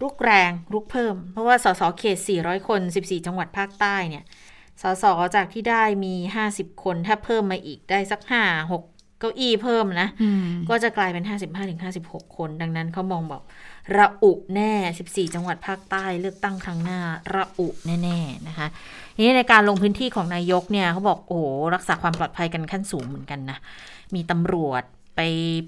[0.03, 4.23] รุกแรงรุกเพิ่ม เพราะว่าสสเขต 400 คน 14 จังหวัดภาคใต้เนี่ย
[4.81, 6.15] สสจากที่ได้มี
[6.49, 8.81] 50 คนถ้าเพิ่มมาอีกได้สัก 5 6
[9.19, 10.09] เก้าอี้เพิ่มนะ
[10.69, 11.23] ก็จะกลายเป็น
[11.79, 13.41] 55-56 คน ดังนั้นเขามองบอก
[13.97, 14.73] ระอุแน่
[15.27, 16.99] 14 จังหวัดภาคใต้เลือกตั้งครั้งหน้า
[17.35, 18.67] ระอุแน่ๆนะคะ
[19.17, 21.39] นี้ในการลงพื้นที่ของนายกเนี่ยเขาบอกโอ้
[21.75, 23.57] รักษาความปลอดภัยกันขั้นสูงเหมือนกันนะ
[24.15, 24.83] มีตำรวจ
[25.15, 25.21] ไป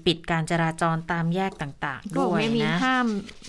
[0.06, 3.06] ปิดการจราจรตามแยกต่าง ๆ ด้วยนะมีห้าม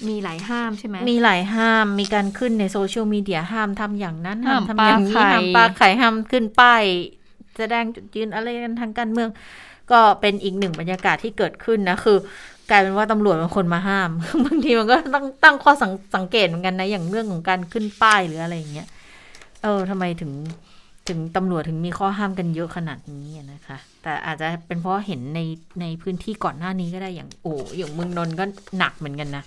[0.07, 6.83] มีหลายห้ามใช่ไหมมีหลายห้ามมีการขึ้นในโซเชียลมีเดียห้ามทำอย่างนั้นห้ามทำอย่างนี้ห้ามปาไข่ห้ามขึ้นป้าย
[7.57, 9.29] แสดงจุดยืนอะไรกันทางการเมือง
[9.91, 12.17] ก็เป็นอีกหนึ่งบรรยากาศที่เกิดขึ้นนะคือ
[12.69, 14.09] กลายเป็นว่าตำรวจเป็นคนมาห้าม
[14.45, 15.83] บางทีมันก็ต้องตั้งข้อส
[16.15, 18.87] สังเกตเหมือนกันนะอย่างเรื่องของการขึ้นป้ายหรืออะไรอย่างเงี้ย
[19.63, 20.31] เออทำไมถึง
[21.09, 25.39] ถึงตำรวจถึงมีข้อห้ามกันเยอะขนาดนี้นะคะ แต่อาจจะเป็นเพราะเห็นใน
[25.81, 28.45] ในพื้นที่ก่อนหน้านี้ก็ได้อย่างโอ้อย่างเมืองนนท์ก็
[28.77, 29.43] หนักเหมือนกันนะ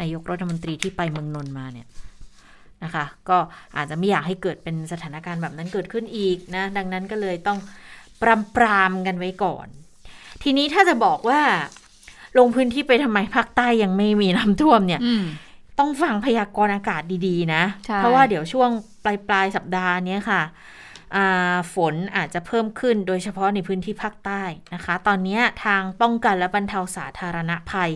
[0.00, 1.86] นายกรัฐมนตรีที่ไปเมืองนนท์มาเนี่ย
[2.84, 3.38] นะคะ ก็
[3.76, 7.58] อาจจะไม่อยากให้เกิดเป็นสถานการณ์แบบนั้นเกิดขึ้นอีกนะ ดังนั้นก็เลยต้อง
[8.22, 9.66] ปรามปรามกันไว้ก่อน
[10.42, 11.40] ทีนี้ถ้าจะบอกว่า
[12.38, 15.00] ลงพื้นที่ไปทำไมภาคใต้ยังไม่มีน้ำท่วมเนี่ย
[15.78, 17.62] ต้องฟังพยากรณ์อากาศดีๆนะ
[17.96, 18.70] เพราะว่าเดี๋ยวช่วง
[19.04, 20.42] ปลายปลายสัปดาห์นี้ค่ะ
[21.74, 24.42] ฝนอาจจะเพิ่มขึ้นโดยเฉพาะในพื้นที่ภาคใต้
[24.74, 27.92] นะคะ ตอนนี้ทางป้องกันและบรรเทาสาธารณภัย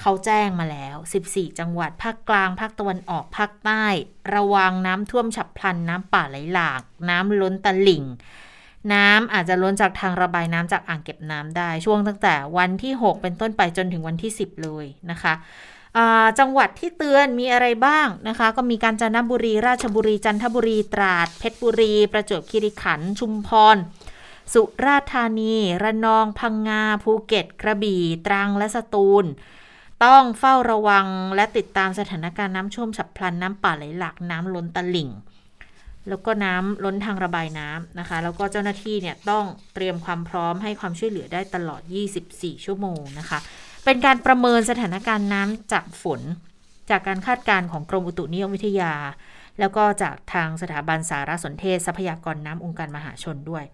[0.00, 0.96] เขาแจ้งมาแล้ว
[1.28, 3.84] 14 จังหวัดภาคกลาง ภาคตะวันออก ภาคใต้
[4.34, 8.04] ระวังน้ำท่วมฉับพลัน น้ำป่าไหลหลาก น้ำล้นตลิ่ง
[8.92, 15.34] น้ำอาจจะล้นจากทางระบายน้ำจากอ่างเก็บน้ำได้ช่วงตั้งแต่วันที่ 6 เป็นต้นไปจนถึงวันที่ 10 เลยนะคะ
[16.38, 23.76] จังหวัดที่เตือนมีอะไรบ้างนะคะ ก็มีการจันทบุรี ราชบุรี จันทบุรี ตราด เพชรบุรี ประจวบคีรีขันธ์ชุมพร
[24.52, 29.24] สุราษฎร์ธานี ระนอง พังงา ภูเก็ต กระบี่ ตรัง และสตูล
[30.04, 35.10] ต้องเฝ้าระวังและติดตามสถานการณ์น้ำท่วมฉับพลันน้ำป่าไหลหลากน้ำล้นตลิ่ง
[36.08, 39.44] แล้วก็น้ำล้นทางระบายน้ำนะคะ แล้วก็เจ้าหน้าที่เนี่ยต้อง
[39.74, 41.82] เตรียมความพร้อมให้ความช่วยเหลือได้ตลอด
[42.22, 43.38] 24 ชั่วโมงนะคะ
[43.86, 46.20] เป็นการประเมินสถานการณ์น้ำจากฝน
[46.90, 48.92] จากการคาดการณ์ของกรมอุตุนิยมวิทยา
[49.58, 53.64] แล้วก็จากทางสถาบันสารสนเทศทรัพยากรน้ำองค์การมหาชนด้วย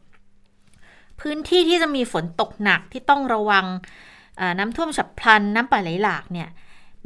[1.21, 3.67] พื้นที่ที่จะมีฝนตกหนักที่ต้องระวัง
[4.59, 6.49] น้ำท่วมฉับพลันน้ำป่าไหลหลากเนี่ย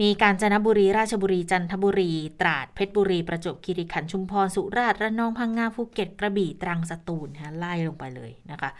[0.01, 8.71] มีการจนบุรีราชบุรีจันทบุรี ตราดเพชรบุรี ประจวบคีรีขันธ์ชุมพรสุราษฎร์ระนองพังงาภูเก็ตกระบี่ตรังสตูลนะไล่ลงไปเลยนะคะ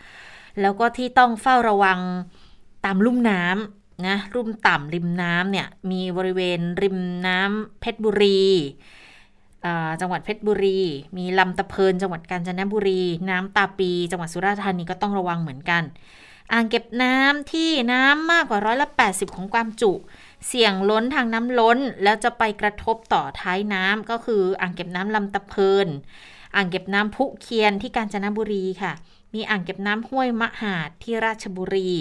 [0.61, 1.99] แล้วก็ที่ต้องเฝ้าระวัง
[2.85, 8.43] ตามลุ่มน้ำ นะรุ่มต่ำริมน้ำเนี่ยมีบริเวณริมน้ำเพชรบุรี
[10.01, 10.81] จังหวัดเพชรบุรี
[11.17, 15.83] มีลำตะเพินจังหวัดกาญจนบุรี น้ำตาปี จังหวัดสุราษฎร์ธานีก็ต้องระวังเหมือนกัน
[16.53, 19.93] อ่างเก็บน้ำที่น้ำมากกว่าร้อยละ80 ของความจุ
[20.47, 25.89] เสี่ยงล้นทางน้ำล้น แล้วจะไปกระทบต่อท้ายน้ำก็คืออ่างเก็บน้ำลำตะเพิน
[26.55, 28.93] อ่างเก็บน้ำพุเคียนที่กาญจนบุรีค่ะ
[29.35, 31.93] มีอ่างเก็บน้ำห้วยมะหาดที่ราชบุรี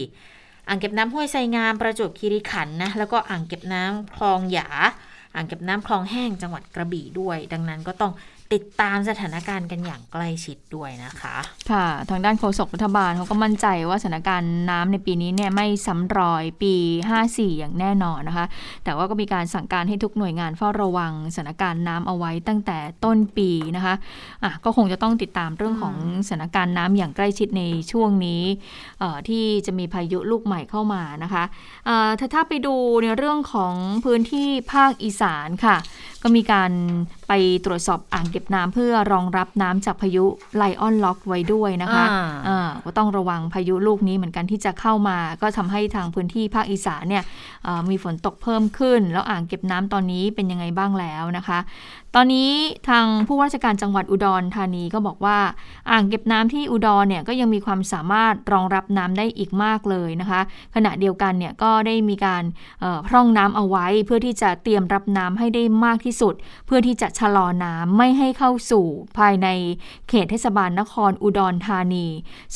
[0.68, 4.70] อ่างเก็บน้ำห้วยไซงามประจวบคีรีขันธ์นะแล้วก็อ่างเก็บน้ำคลองหยา
[5.36, 8.12] อ่างเก็บน้ำคลองแห้งจังหวัดกระบี่ด้วย ดังนั้นก็ต้อง
[8.56, 11.36] ติดตามสถานการณ์กันอย่างใกล้ชิดด้วยนะคะ
[11.72, 16.74] ค่ะ ทางด้านโฆษกรัฐบาลเขาก็มั่นใจว่าสถานการณ์น้ำในปีนี้เนี่ยไม่ซ้ำรอยปี
[17.16, 18.46] 54 อย่างแน่นอนนะคะ
[18.84, 23.96] แต่ว่าก็มีการสั่งการให้ทุกหน่วยงานเฝ้าระวังสถานการณ์น้ำเอาไว้ตั้งแต่ต้นปีนะคะ
[24.44, 25.96] อะก็คงจะต้องติดตามเรื่องของ
[26.28, 28.44] สถานการณ์น้ำอย่างใกล้ชิดในช่วงนี้
[29.30, 31.44] ที่จะมีพายุลูกใหม่เข้ามานะคะ
[32.20, 33.74] ถ้าถ้าไปดูในเรื่องของ
[34.06, 35.78] พื้นที่ภาคอีสานค่ะ
[36.24, 36.72] ก็มีการ
[37.28, 37.34] ไป
[37.66, 47.24] ตรวจสอบอ่างเก็บน้ำเพื่อรองรับน้ำจากพายุไลออนล็อกไว้ด้วยนะคะอ่าอ่าก็ต้องระวังพายุลูกนี้เหมือนกันที่จะเข้ามา ก็ทำให้ทางพื้นที่ภาคอีสานเนี่ย
[47.64, 51.60] เอ่อมีฝนตกเพิ่มขึ้น แล้วอ่างเก็บน้ำตอนนี้เป็นยังไงบ้างแล้วนะคะ
[52.18, 52.52] ตอนนี้
[52.90, 55.38] ทางผู้ว่าราชการจังหวัดอุดรธานีก็บอกว่า
[55.92, 60.42] อ่างเก็บน้ำที่อุดรเนี่ยก็ยังมีความสามารถรองรับน้ำได้อีกมากเลยนะคะ
[60.76, 62.44] ขณะเดียวกันเนี่ยก็ได้มีการ
[63.08, 66.34] พร่องน้ำเอาไว้ เพื่อที่จะเตรียมรับน้ำให้ได้มากที่สุด
[66.66, 68.86] เพื่อที่จะชะลอน้ำไม่ให้เข้าสู่
[69.18, 69.48] ภายใน
[70.10, 72.08] เขตเทศบาลนครอุดรธานี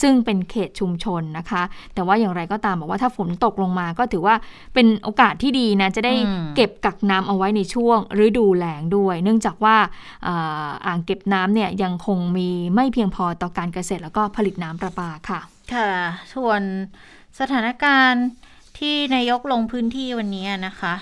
[0.01, 4.35] ซึ่งเป็นเขตชุมชนนะคะ แต่ว่าอย่างไรก็ตามบอกว่าถ้าฝนตกลงมาก็ถือว่า
[4.73, 6.13] เป็นโอกาสที่ดีนะจะได้
[6.55, 9.77] เก็บกักน้ำเอาไว้ในช่วงฤดูแล้งด้วย เนื่องจากว่า
[10.27, 15.39] อ่าอ่างเก็บน้ำเนี่ยยังคงมีไม่เพียงพอต่อการเกษตรแล้วก็ผลิตน้ำประปาค่ะ
[15.73, 15.89] ค่ะ
[16.33, 16.61] ส่วน
[17.39, 18.25] สถานการณ์
[18.77, 20.93] ที่นายกลงพื้นที่วันนี้นะคะ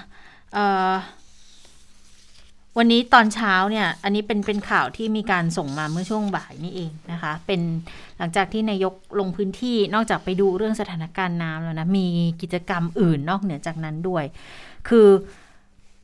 [2.78, 7.62] วันนี้ตอนเช้าเนี่ย อันนี้เป็นเป็นข่าวที่มีการส่งมาเมื่อช่วงบ่ายนี่เองนะคะ เป็น
[8.18, 12.08] หลังจากที่นายกลงพื้นที่นอกจากไปดูเรื่องสถานการณ์น้ำแล้วนะ มี
[12.42, 14.24] กิจกรรมอื่นนอกเหนือจากนั้นด้วย
[14.90, 15.08] คือ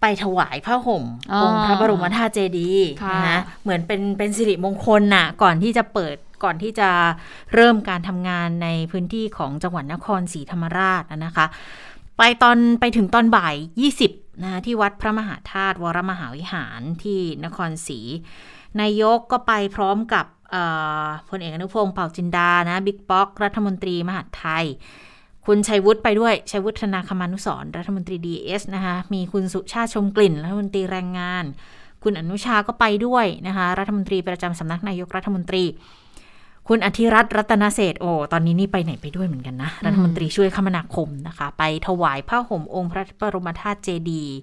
[0.04, 6.90] ไปถวายผ้าห่มอ๋อองค์พระบรมธาตุเจดีย์ค่ะนะเหมือนเป็นเป็นสิริมงคลน่ะก่อนที่จะเปิดก่อนที่จะ
[7.54, 11.46] เริ่มการทำงานในพื้นที่ของจังหวัดนครศรีธรรมราชนะคะ
[12.18, 13.56] ไปตอนไปถึงตอนบ่าย
[14.00, 18.00] 20นะที่วัดพระมหาธาตุวรมหาวิหารที่นครศรี
[18.82, 20.64] นายกก็ไปพร้อมกับเอ่
[21.04, 24.66] อพลเอกอนุพงศ์เผ่าจินดานะบิ๊กป๊อก รัฐมนตรีมหาดไทย
[25.48, 31.46] คุณชัยวุฒิไปด้วย ชัยวุฒิ ธนาคมานุสรณ์รัฐมนตรี DES นะคะ มีคุณสุชาติชมกลิ่น รัฐมนตรีแรงงาน
[32.04, 35.64] คุณอนุชาก็ไปด้วยนะคะ รัฐมนตรีประจำสำนักนายกรัฐมนตรี
[36.68, 44.38] คุณอธิรัตน์รัตนเศรษฐ์โอ้ตอนนี้นี่ไปไหนไปด้วยเหมือนกันนะ รัฐมนตรีช่วยคมนาคมนะคะ ไปถวายผ้าห่มองค์พระบรมธาตุเจดีย์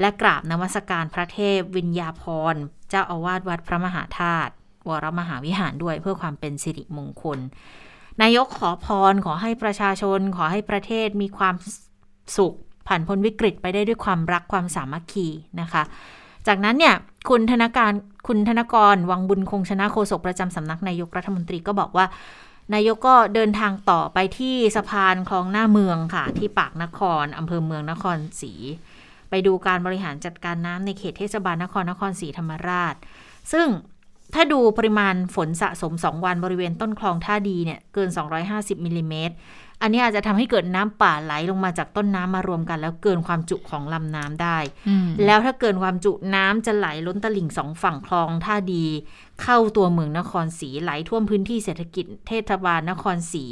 [0.00, 2.22] และกราบนมัสการพระเทพวิญญาพ
[2.52, 2.60] รณ์
[2.90, 4.52] เจ้าอาวาสวัดพระมหาธาตุ
[4.88, 7.38] วรมหาวิหารด้วยเพื่อความเป็นสิริมงคล
[8.22, 11.54] นายกขอพรขอให้ประชาชน ขอให้ประเทศมีความ
[12.36, 12.54] สุข
[12.86, 15.26] ผ่านพ้นวิกฤตไปได้ด้วยความรักความสามัคคี
[15.60, 15.82] นะคะ
[16.46, 16.94] จากนั้นเนี่ย
[17.28, 17.92] คุณธนการ
[18.26, 22.06] คุณธนกรวังบุญคงชนะโฆษกประจำสำนักนายกรัฐมนตรีก็บอกว่า
[22.74, 28.52] นายกก็เดินทางต่อไปที่สะพานคลองหน้าเมืองค่ะ ที่ปากนครอำเภอเมืองนครศรี
[29.30, 32.94] ไปดูการบริหารจัดการน้ำในเขตเทศบาลนครนครศรีธรรมราช
[33.52, 33.66] ซึ่ง
[34.34, 38.08] ถ้าดูปริมาณฝนสะสม 2 วันบริเวณต้นคลองท่าดีเนี่ยเกิน
[38.46, 39.34] 250มิลลิเมตร
[39.82, 44.58] อันนี้อาจจะทำให้เกิดน้ำป่าไหลลงมาจากต้นน้ำมารวมกัน แล้วเกินความจุของลำน้ำได้
[44.88, 48.84] อืมแล้วถ้าเกินความจุน้ำจะไหลล้นตลิ่งสองฝั่งคลองท่าดี
[49.42, 53.44] เข้าตัวเมืองนครศรีไหลท่วมพื้นที่เศรษฐกิจเทศบาลนครศรี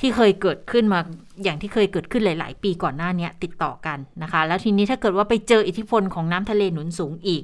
[0.00, 1.00] ที่เคยเกิดขึ้นมา
[1.42, 7.42] อย่างที่เคยเกิดขึ้นหลาย ๆ ปีก่อนหน้าเนี้ยติดต่อกันนะคะ แล้วทีนี้ถ้าเกิดว่าไปเจออิทธิพลของน้ำทะเลหนุนสูงอีก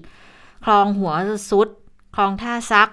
[0.64, 1.12] คลองหัว
[1.50, 1.68] ซุด
[2.14, 2.90] คลองท่าซัก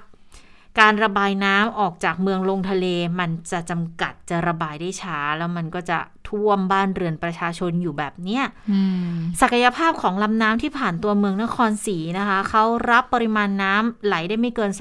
[0.79, 2.85] การระบายน้ำออกจากเมืองลงทะเล
[3.19, 5.97] มันจะจำกัดจะระบายได้ช้า แล้วมันก็จะ
[6.29, 8.79] ท่วมบ้านเรือนประชาชนอยู่แบบเนี้ยอื
[9.11, 14.71] มศักยภาพของลำน้ำที่ผ่านตัวเมืองนครศรีนะคะ เขารับปริมาณน้ำไหลได้ไม่เกิน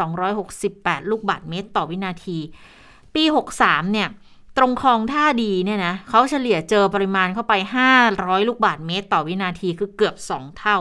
[0.50, 2.38] 268 ลูกบาศก์เมตรต่อวินาที
[3.14, 3.24] ปี
[3.58, 4.08] 63 เนี่ย
[4.56, 7.52] ตรงคลองท่าดีเนี่ยนะเขาเฉลี่ยเจอปริมาณเข้าไป
[8.00, 10.78] 500 ลูกบาศก์เมตรต่อวินาทีคือเกือบ 2 เท่า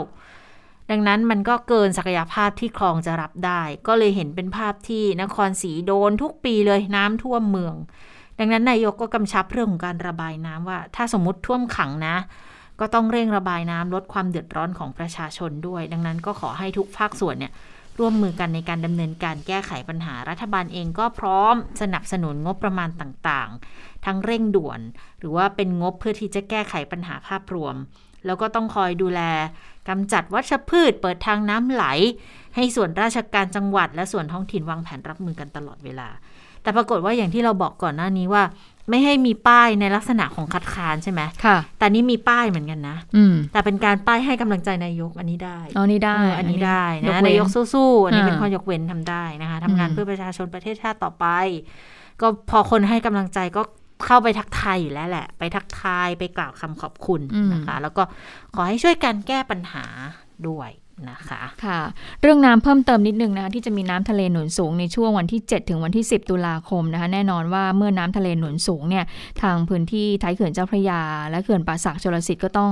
[0.92, 7.76] ดังนั้นมันก็เกินศักยภาพที่คลองจะรับได้ ก็เลยเห็นเป็นภาพที่นครศรีโดนทุกปีเลยน้ำท่วมเมือง
[8.40, 12.16] ดังนั้นนายกก็กำชับเรื่องของการระบายน้ำว่า ถ้าสมมติท่วมขังนะ
[12.80, 17.54] ก็ต้องเร่งระบายน้ำลดความเดือดร้อนของประชาชนด้วย ดังนั้นก็ขอให้ทุกภาคส่วนเนี่ย
[18.00, 24.80] ร่วมมือกันในการดำเนินการแก้ไขปัญหารัฐบาลเองก็พร้อมสนับสนุนงบประมาณต่างๆ ทั้งเร่งด่วน
[25.20, 27.76] หรือว่าเป็นงบเพื่อที่จะแก้ไขปัญหาภาพรวม
[28.28, 29.22] แล้วก็ต้องคอยดูแล
[29.90, 31.86] กำจัดวัชพืช เปิดทางน้ำไหล
[32.56, 36.10] ให้ส่วนราชการจังหวัด และส่วนท้องถิ่นวางแผนรับมือกันตลอดเวลา
[36.62, 38.44] แต่ปรากฏว่าอย่างที่เราบอกก่อนหน้านี้ว่า
[38.90, 51.26] ไม่ให้มีป้ายในลักษณะของคัดค้านใช่ไหมค่ะ แต่นี่มีป้ายเหมือนกันนะ อืมแต่เป็นการป้ายให้กำลังใจนายกอันนี้ได้อ๋อนี่ได้เอออันนี้ได้ยนะเว้นายกสู้ๆอันนี้เป็นอ่าข้อยกเว้นทำได้นะคะทำงานอืมเพื่อประชาชนประเทศชาติต่อไป
[52.22, 53.62] ก็พอคนให้กำลังใจก็
[54.06, 58.04] เข้าไปทักทายอยู่แล้วแหละ ไปทักทายไปกล่าวคำขอบคุณอืมนะคะ แล้วก็
[58.56, 59.86] ขอให้ช่วยกันแก้ปัญหา
[60.48, 60.70] ด้วย
[61.10, 61.82] นะคะค่ะ
[62.22, 69.06] เรื่องน้ำเพิ่มเติมนิดนึงนะคะที่จะมีน้ำทะเลหนุนสูงในช่วงวันที่ 7 ถึงวันที่ 10 ตุลาคมนะคะแน่นอนว่าเมื่อน้ำทะเลหนุนสูงเนี่ย
[69.42, 72.72] ทางพื้นที่ท้ายเขื่อนเจ้าพระยา และเขื่อนป่าสักชลสิทธิ์ก็ต้อง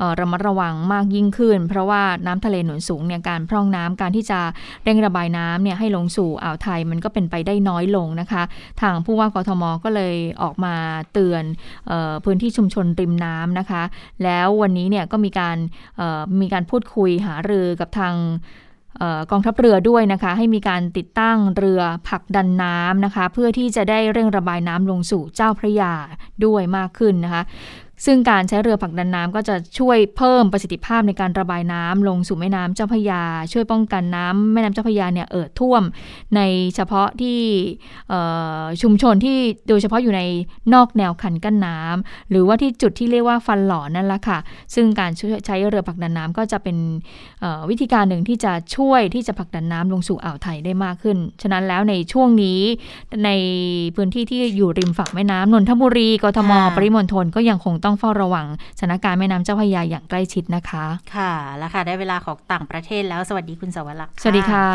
[0.00, 4.40] ออระมัดระวังมากยิ่งขึ้น เพราะว่าน้ำทะเลหนุนสูงเนี่ยการพร่องน้ำการที่จะ
[4.84, 8.42] เร่งระบายน้ำเนี่ยให้ลงสู่อ่าวไทยมันก็เป็นไปได้น้อยลงนะคะ
[8.82, 10.74] ทางผู้ว่ากทมก็เลยออกมา
[11.12, 11.42] เตือน
[11.90, 13.82] ออพื้นที่ชุมชนริมน้ำนะคะ
[14.24, 15.56] แล้ววันนี้เนี่ยก็มีการ
[16.40, 18.14] มีการพูดคุยหารือกับทาง
[19.02, 25.92] ออกองทัพเรือด้วยนะคะ ให้มีการติดตั้งเรือผักดันน้ำนะคะ เพื่อที่จะได้เร่งระบายน้ำลงสู่เจ้าพระยา
[26.44, 27.42] ด้วยมากขึ้นนะคะ
[28.04, 33.22] ซึ่งการใช้เรือผลักดันน้ำก็จะช่วยเพิ่มประสิทธิภาพในการระบายน้ำลงสู่แม่น้ำเจ้าพระยา
[33.52, 35.82] ช่วยป้องกันน้ำแม่น้ำเจ้าพระยาเนี่ยเอ่อท่วม
[36.36, 36.40] ใน
[36.74, 37.40] เฉพาะที่
[38.08, 38.20] เอ่
[38.60, 39.38] อชุมชนที่
[39.68, 40.22] โดยเฉพาะอยู่ใน
[40.74, 44.38] นอกแนวคันกั้นน้ำหรือว่าที่จุดที่เรียกว่าฟันหล่อนั่นแหละค่ะ
[44.74, 46.76] ซึ่งการช่วยใช้เรือผลักดันน้ำก็จะเป็น
[47.40, 52.60] เอ่อวิธีการหนึ่งที่จะช่วยที่จะผลักดันน้ำลงสู่อ่าวไทยได้มากขึ้น ฉะนั้นแล้วในช่วงนี้
[53.24, 53.30] ใน
[53.96, 58.46] พื้นที่ที่อยู่ริมฝั่งแม่น้ำนนทบุรีกทมค่ะปริมณฑลก็ยังคงต้องเฝ้าระวัง
[58.78, 60.84] สถานการณ์แม่น้ำเจ้าพระยาอย่างใกล้ชิดนะคะ
[61.16, 64.66] ค่ะ แล้วค่ะ ได้เวลาของต่างประเทศแล้ว สวัสดีคุณสวรักษ์สวัสดีค่ะ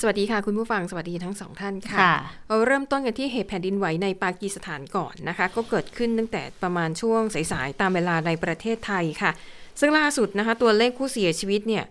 [0.00, 2.14] สวัสดีค่ะ คุณผู้ฟัง สวัสดีทั้งสองท่านค่ะค่ะ
[2.48, 9.30] เราเริ่มต้นกันที่เหตุแผ่นดินไหวในปากีสถานก่อนนะคะ ก็เกิดขึ้นตั้งแต่ประมาณช่วงสายๆ ตามเวลาในประเทศไทยค่ะ
[9.80, 11.84] ซึ่งล่าสุดนะคะ ตัวเลขผู้เสียชีวิตเนี่ย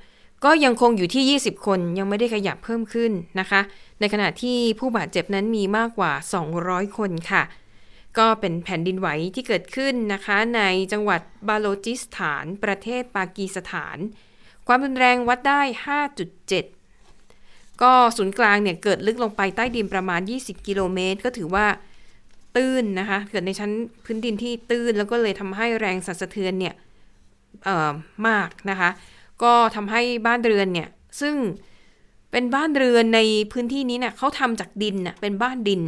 [0.45, 3.61] ก็ยังคงอยู่ที่ 20 คน ยังไม่ได้ขยับเพิ่มขึ้นนะคะ
[3.99, 6.11] ในขณะที่ผู้บาดเจ็บนั้นมีมากกว่า
[6.55, 7.43] 200 คนค่ะ
[8.19, 10.61] ก็เป็นแผ่นดินไหวที่เกิดขึ้นนะคะ ใน
[10.91, 13.97] จังหวัดบาโลจิสถาน ประเทศปากีสถาน
[14.67, 15.61] ความรุนแรงวัดได้
[16.91, 21.65] 5.7 ก็ศูนย์กลางเนี่ยเกิดลึกลงไปใต้ดินประมาณ 20 กิโลเมตร ก็ถือว่า
[22.55, 23.71] ตื้นนะคะ เกิดในชั้น
[24.05, 26.75] พื้นดินที่ตื้น แล้วก็เลยทำให้แรงสั่นสะเทือนเนี่ย
[28.27, 28.89] มากนะคะ
[29.43, 30.89] ก็ทำให้บ้านเรือนเนี่ย
[31.21, 31.35] ซึ่ง
[32.31, 33.19] เป็นบ้านเรือนใน
[33.51, 35.81] พื้นที่นี้เนี่ยเขาทำจากดินน่ะเป็นบ้านดิน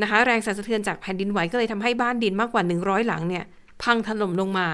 [0.00, 3.44] นะคะ แรงสั่นสะเทือนจากแผ่นดินไหวก็เลยทำให้บ้านดินมากกว่า 100 หลังเนี่ย
[3.82, 4.68] พังถล่มลงมา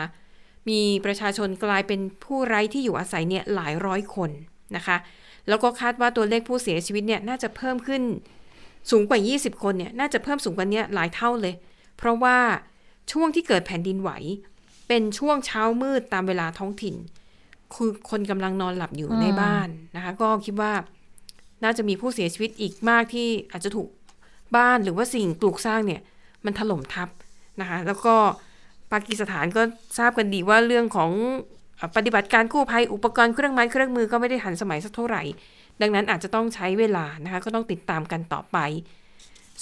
[0.68, 4.30] มีประชาชนกลายเป็นผู้ไร้ที่อยู่อาศัยเนี่ยหลายร้อยคน
[4.76, 4.96] นะคะ
[5.48, 8.02] แล้วก็คาดว่าตัวเลขผู้เสียชีวิตเนี่ยน่าจะเพิ่มขึ้น
[8.90, 11.54] สูงกว่า 20 คนเนี่ยน่าจะเพิ่มสูงกว่านี้หลายเท่าเลย
[11.96, 12.36] เพราะว่า
[13.12, 14.10] ช่วงที่เกิดแผ่นดินไหว
[14.88, 16.94] เป็นช่วงเช้ามืดตามเวลาท้องถิ่น
[17.74, 20.72] คือคนกำลังนอนหลับอยู่ในบ้านนะคะ ก็คิดว่า
[21.64, 23.88] น่าจะมีผู้เสียชีวิตอีกมากที่อาจจะถูก
[24.56, 26.00] บ้านหรือว่าสิ่งปลูกสร้างเนี่ย
[26.44, 27.08] มันถล่มทับ
[27.60, 28.14] นะคะแล้วก็
[28.92, 29.62] ปากีสถานก็
[29.98, 31.10] ทราบกันดีว่าเรื่องของ
[31.96, 35.22] ปฏิบัติการกู้ภัยอุปกรณ์เครื่องไม้เครื่องมือก็ไม่ได้หันสมัยสักเท่าไหร่
[35.80, 38.58] ดังนั้นอาจจะต้องใช้เวลานะคะก็ต้องติดตามกันต่อไป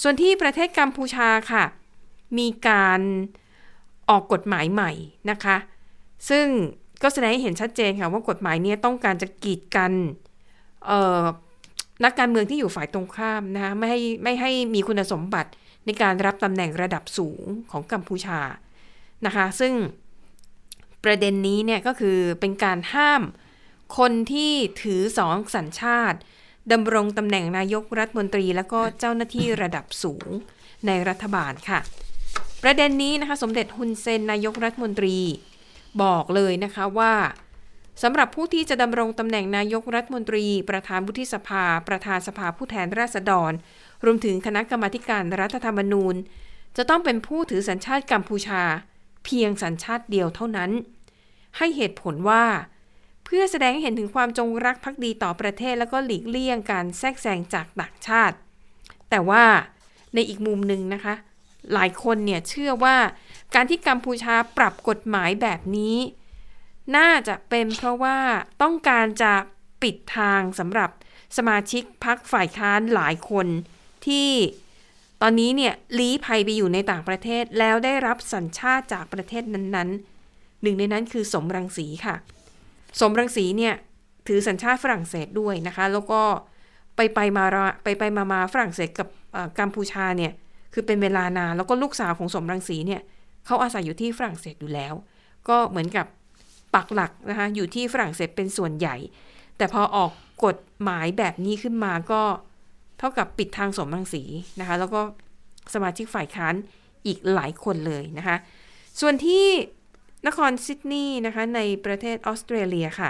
[0.01, 1.63] ส่วนที่ประเทศกัมพูชาค่ะ
[2.37, 3.01] มีการ
[4.09, 4.91] ออกกฎหมายใหม่
[5.31, 5.57] นะคะ
[6.29, 6.45] ซึ่ง
[7.03, 9.91] ก็แสดงให้เห็นชัดเจนค่ะว่ากฎหมายนี้ต้องการจะกีดกัน
[10.85, 15.51] เนักการเมืองที่อยู่ฝ่ายตรงข้ามนะคะไม่ให้ไม่ให้มีคุณสมบัติ
[15.85, 18.39] ในการรับตำแหน่งระดับสูงของกัมพูชา
[19.25, 19.73] นะคะ ซึ่ง
[21.03, 23.21] ประเด็นนี้เนี่ยก็คือเป็นการห้าม
[23.97, 26.19] คนที่ถือสองสัญชาติ
[26.71, 30.27] ดำรงตำแหน่งนายกรัฐมนตรี แล้วก็เจ้าหน้าที่ระดับสูง
[30.87, 31.79] ในรัฐบาลค่ะ
[32.63, 35.17] ประเด็นนี้นะคะ สมเด็จฮุนเซนนายกรัฐมนตรี
[36.03, 37.13] บอกเลยนะคะว่า
[38.03, 43.51] สำหรับผู้ที่จะดำรงตำแหน่งนายกรัฐมนตรี ประธานวุฒิสภา ประธานสภาผู้แทนราษฎร
[44.05, 46.15] รวมถึงคณะกรรมาการรัฐธรรมนูญ
[46.77, 48.63] จะต้องเป็นผู้ถือสัญชาติกัมพูชา
[49.25, 50.71] เพียงสัญชาติเดียวเท่านั้น
[51.57, 52.45] ให้เหตุผลว่า
[53.25, 58.35] เพื่อแสดงให้เห็นถึงความจงรักภักดีต่อประเทศแล้วก็หลีกเลี่ยงการแทรกแซงจากต่างชาติ
[59.09, 59.43] แต่ว่า
[60.13, 61.13] ในอีกมุมหนึ่งนะคะ
[61.73, 62.95] หลายคนเนี่ยเชื่อว่า
[63.55, 65.95] การที่กัมพูชาปรับกฎหมายแบบนี้
[66.95, 68.17] น่าจะเป็นเพราะว่า
[68.61, 69.33] ต้องการจะ
[69.81, 70.89] ปิดทางสำหรับ
[71.37, 73.47] สมาชิกพักฝ่ายค้านหลายคน
[74.05, 74.29] ที่
[75.21, 82.15] ตอนนี้เนี่ยลี้ภัยไปอยู่ในต่างประเทศแล้วได้รับสัญชาติจากประเทศนั้นๆ หนึ่งในนั้นคือสมรังสีค่ะ
[82.99, 83.73] สมรังสีเนี่ย
[84.27, 86.21] ถือสัญชาติฝรั่งเศสด้วยนะคะ แล้วก็
[86.95, 87.45] ไปไปมา
[87.83, 89.07] ไปไปมามาฝรั่งเศสกับ
[89.59, 90.31] กัมพูชาเนี่ย
[90.73, 93.01] คือเป็นเวลานานแล้วก็ลูกสาวของสมรังสีเนี่ย
[93.45, 94.93] เขาอาศัยอยู่ที่ฝรั่งเศสอยู่แล้ว
[95.49, 96.05] ก็เหมือนกับ
[96.75, 98.95] ปักหลักนะคะอยู่ที่ฝรั่งเศสเป็นส่วนใหญ่
[99.57, 100.11] แต่พอออก
[100.45, 102.21] กฎหมายแบบนี้ขึ้นมาก็
[102.99, 104.23] เท่ากับปิดทางสมรังสี
[104.59, 105.01] นะคะ แล้วก็
[105.73, 106.53] สมาชิกฝ่ายค้าน
[107.05, 108.37] อีกหลายคนเลยนะคะ
[108.99, 109.45] ส่วนที่
[110.27, 113.09] นครซิดนีย์นะคะในประเทศออสเตรเลียค่ะ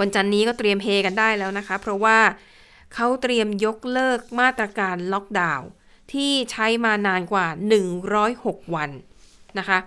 [0.00, 2.18] วันจันทร์นี้ก็เตรียมเฮกันได้แล้วนะคะ เพราะว่า
[2.94, 5.68] เขาเตรียมยกเลิกมาตรการล็อกดาวน์
[6.12, 7.46] ที่ใช้มานานกว่า
[8.10, 8.90] 106 วัน
[9.58, 9.78] นะคะ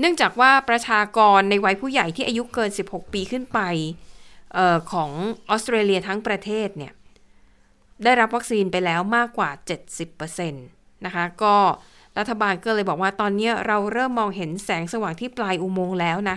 [0.00, 3.60] เนื่องจากว่าประชากรในวัยผู้ใหญ่ที่อายุเกิน 16 ปีขึ้นไป
[4.56, 5.10] ออของ
[5.50, 6.92] ออสเตรเลียทั้งประเทศเนี่ย
[8.04, 9.50] ได้รับวัคซีนไปแล้วมากกว่า
[10.06, 11.56] 70%นะคะ ก็
[12.18, 16.36] รัฐบาลก็เลยบอกว่าตอนนี้เราเริ่มมองเห็นแสงสว่างที่ปลายอุโมงค์แล้วนะ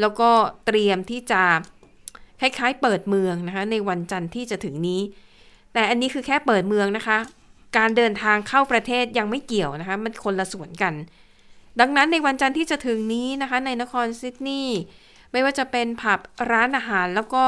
[0.00, 0.30] แล้วก็
[0.66, 1.42] เตรียมที่จะ
[2.40, 5.00] คล้ายๆเปิดเมืองนะคะในวันจันทร์ที่จะถึงนี้
[5.72, 7.18] แต่อันนี้คือแค่เปิดเมืองนะคะ
[7.76, 10.94] การเดินทางเข้าประเทศยังไม่เกี่ยวนะคะ มันคนละส่วนกัน
[11.80, 14.78] ดังนั้นในวันจันทร์ที่จะถึงนี้นะคะในนครซิดนีย์
[15.32, 16.20] ไม่ว่าจะเป็นผับ
[16.50, 17.44] ร้านอาหารแล้วก็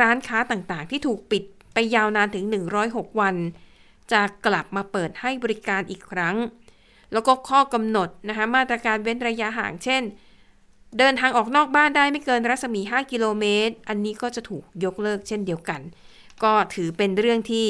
[0.00, 1.42] ร้านค้าต่างๆ ที่ถูกปิด
[1.74, 2.44] ไปยาวนานถึง
[2.82, 3.36] 106 วัน
[4.12, 6.36] จะกลับมาเปิดให้บริการอีกครั้ง
[7.12, 10.02] แล้วก็ข้อกำหนดนะคะมาตรการเว้นระยะห่างเช่น
[10.98, 15.80] เดินทางออกนอกบ้านได้ไม่เกินรัศมี 5 กิโลเมตร อันนี้ก็จะถูกยกเลิกเช่นเดียวกัน
[16.42, 17.66] ก็ถือเป็นเรื่องที่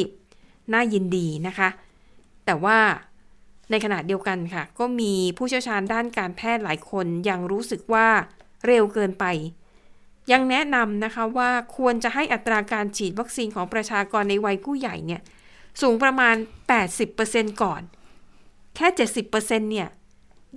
[0.73, 1.69] น่ายินดีนะคะ
[2.47, 2.79] แต่ว่า
[3.71, 8.09] ในขณะเดียวกันค่ะ ก็มีผู้เชี่ยวชาญด้านการแพทย์หลายคนยังรู้สึกว่า
[8.67, 9.25] เร็วเกินไป
[10.33, 15.21] ยังแนะนำนะคะว่าควรจะให้อัตราการฉีดวัคซีนของประชากรในวัยผู้ใหญ่เนี่ย
[15.81, 16.37] สูงประมาณ
[16.99, 17.83] 80%ก่อน
[18.77, 18.87] แค่
[19.25, 19.31] 70%
[19.73, 19.89] เนี่ย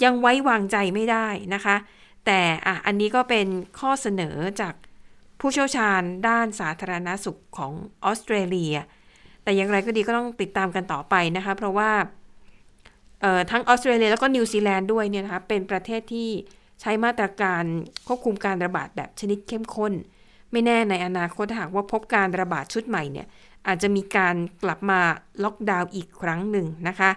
[0.03, 1.75] ยังไว้วางใจไม่ได้นะคะ
[2.25, 3.47] แต่อะอันนี้ก็เป็น
[3.79, 4.73] ข้อเสนอจาก
[5.39, 7.71] ผู้เชี่ยวชาญด้านสาธารณาสุขของ
[8.03, 8.75] ออสเตรเลีย
[9.43, 11.91] แต่อย่างไรก็ดีก็ต้องติดตามกันต่อไปนะคะ เพราะว่า
[13.51, 16.29] ทั้งออสเตรเลียแล้วก็นิวซีแลนด์ด้วยเนี่ยนะคะเป็นประเทศที่
[16.81, 17.63] ใช้มาตรการ
[18.07, 19.93] ควบคุมการระบาดแบบชนิดเข้มข้น
[20.51, 23.27] ไม่แน่ในอนาคตหากว่าพบการระบาดชุดใหม่เนี่ย
[23.67, 25.01] อาจจะมีการกลับมา
[25.43, 27.11] ล็อกดาวน์อีกครั้งหนึ่งนะคะ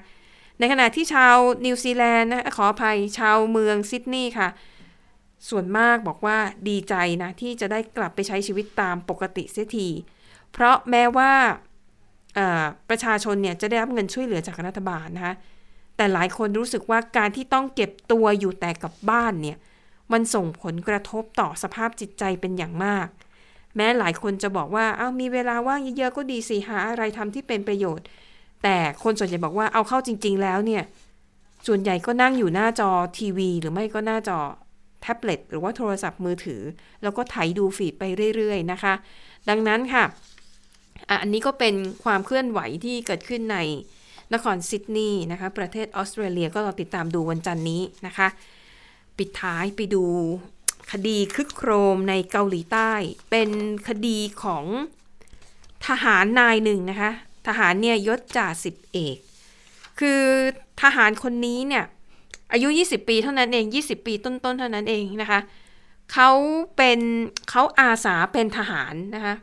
[0.59, 1.37] ในขณะที่ชาว
[1.67, 4.49] นิวซีแลนด์นะขออภัยชาวเมืองซิดนีย์ค่ะ
[5.51, 6.39] ส่วนมากบอกว่า
[6.69, 9.89] ดีใจนะ ที่จะได้กลับไปใช้ชีวิตตามปกติเสียที
[10.53, 11.33] เพราะแม้ว่า
[12.89, 15.35] ประชาชนเนี่ยจะได้รับเงินช่วยเหลือจากรัฐบาลนะคะ
[15.97, 19.59] แต่หลายคนรู้สึกว่าการที่ต้องเก็บตัวอยู่แต่กับบ้านเนี่ย
[20.13, 23.07] มันส่งผลกระทบต่อสภาพจิตใจเป็นอย่างมาก
[23.77, 28.07] แม้หลายคนจะบอกว่าเอามีเวลาว่างเยอะๆก็ดีสิหาอะไรทำที่เป็นประโยชน์
[28.63, 30.83] แต่คนส่วนใหญ่บอกว่าเอาเข้าจริง ๆ แล้วเนี่ย
[31.67, 34.39] ส่วนใหญ่ก็นั่งอยู่หน้าจอทีวี หรือไม่ก็หน้าจอ
[35.03, 36.63] แท็บเล็ตหรือว่าโทรศัพท์มือถือ
[37.03, 38.05] แล้วก็ไถดูฟีดไป
[38.37, 38.95] เรื่อย ๆ นะคะ
[39.49, 40.05] ดังนั้นค่ะ
[41.23, 41.75] อันนี้ก็เป็น
[42.05, 43.59] ความเคลื่อนไหวที่เกิดขึ้นใน
[44.33, 48.29] นครซิดนีย์นะคะประเทศออสเตรเลียก็เราติดตามดูวันจันนี้นะคะ
[49.19, 50.05] ปิดท้ายไปดู
[50.93, 52.93] คดีคึกโครมในเกาหลีใต้
[53.31, 53.51] เป็น
[53.89, 54.65] คดีของ
[55.87, 57.11] ทหารนายหนึ่งนะคะ
[57.47, 59.17] ทหารเนี่ยยศจ่าสิบเอก
[60.01, 60.23] คือ
[60.83, 61.85] ทหารคนนี้เนี่ย
[62.53, 65.41] อายุ 20 ปีเท่านั้นเอง 20 ปีต้นๆเท่านั้นเองนะคะ
[66.13, 66.31] เขา
[66.77, 67.01] เป็น
[67.51, 69.35] เขาอาสาเป็นทหารนะคะ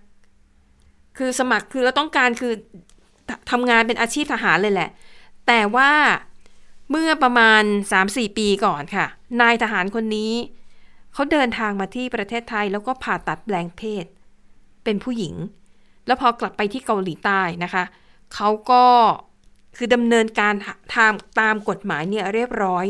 [1.17, 2.53] คือสมัครคือเราต้องการคือ
[3.51, 4.89] ทำงานเป็นอาชีพทหารเลยแหละ
[5.47, 5.91] แต่ว่า
[6.89, 7.63] เมื่อประมาณ
[8.01, 9.05] 3-4 ปีก่อนค่ะ
[9.41, 10.33] นายทหารคนนี้
[11.13, 14.05] เขาเดินทางมาที่ประเทศไทยแล้วก็ผ่าตัดแปลงเพศ
[14.83, 15.35] เป็นผู้หญิง
[16.05, 17.83] แล้วพอกลับไปที่เกาหลีใต้นะคะ
[18.35, 18.85] เขาก็
[19.77, 20.53] คือดำเนินการ
[20.95, 22.85] ทางตามกฎหมายเนี่ยเรียบร้อย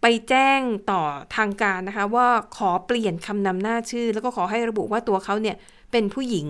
[0.00, 0.60] ไปแจ้ง
[0.90, 1.02] ต่อ
[1.36, 5.56] ทางการนะคะ ว่าขอเปลี่ยนคำนำหน้าชื่อ แล้วก็ขอให้ระบุว่าตัวเขาเนี่ย
[5.92, 6.46] เป็นผู้หญิง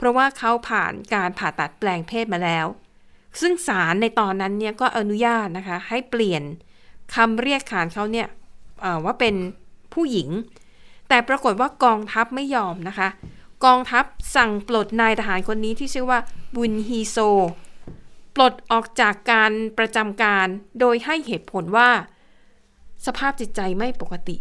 [0.00, 2.66] เพราะว่าเขาผ่านการผ่าตัดแปลงเพศมาแล้ว
[3.40, 6.42] ซึ่งศาลในตอนนั้นเนี่ยก็อนุญาตนะคะ ให้เปลี่ยน
[7.14, 8.28] คำเรียกขานเขาเนี่ย
[9.04, 9.34] ว่าเป็น
[9.94, 10.28] ผู้หญิง
[11.08, 13.08] แต่ปรากฏว่ากองทัพไม่ยอมนะคะ
[13.64, 14.04] กองทัพ
[14.36, 16.18] สั่งปลดนายทหารคนนี้ที่ชื่อว่า
[16.54, 17.16] บุนฮีโซ
[18.34, 20.46] ปลดออกจากการประจำการ
[20.80, 21.88] โดยให้เหตุผลว่า
[23.06, 24.36] สภาพจิตใจไม่ปกติ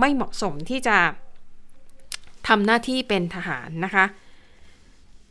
[0.00, 0.98] ไม่เหมาะสมที่จะ
[2.48, 4.04] ทำหน้าที่เป็นทหารนะคะ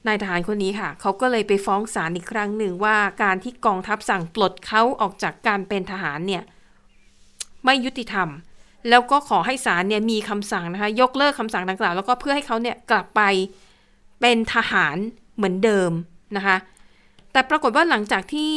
[0.07, 6.43] นายทหารคนนี้ค่ะ เขาก็เลยไปฟ้องศาลอีกครั้งหนึ่งว่าการที่กองทัพสั่งปลดเขาออกจากการเป็นทหารเนี่ย
[7.65, 8.29] ไม่ยุติธรรม
[8.89, 13.21] แล้วก็ขอให้ศาลเนี่ยมีคำสั่งนะคะยกเลิกคำสั่งดังกล่าว แล้วก็เพื่อให้เขาเนี่ยกลับไป
[14.21, 14.95] เป็นทหาร
[15.35, 15.91] เหมือนเดิม
[16.37, 16.57] นะคะ
[17.31, 18.51] แต่ปรากฏว่าหลังจากที่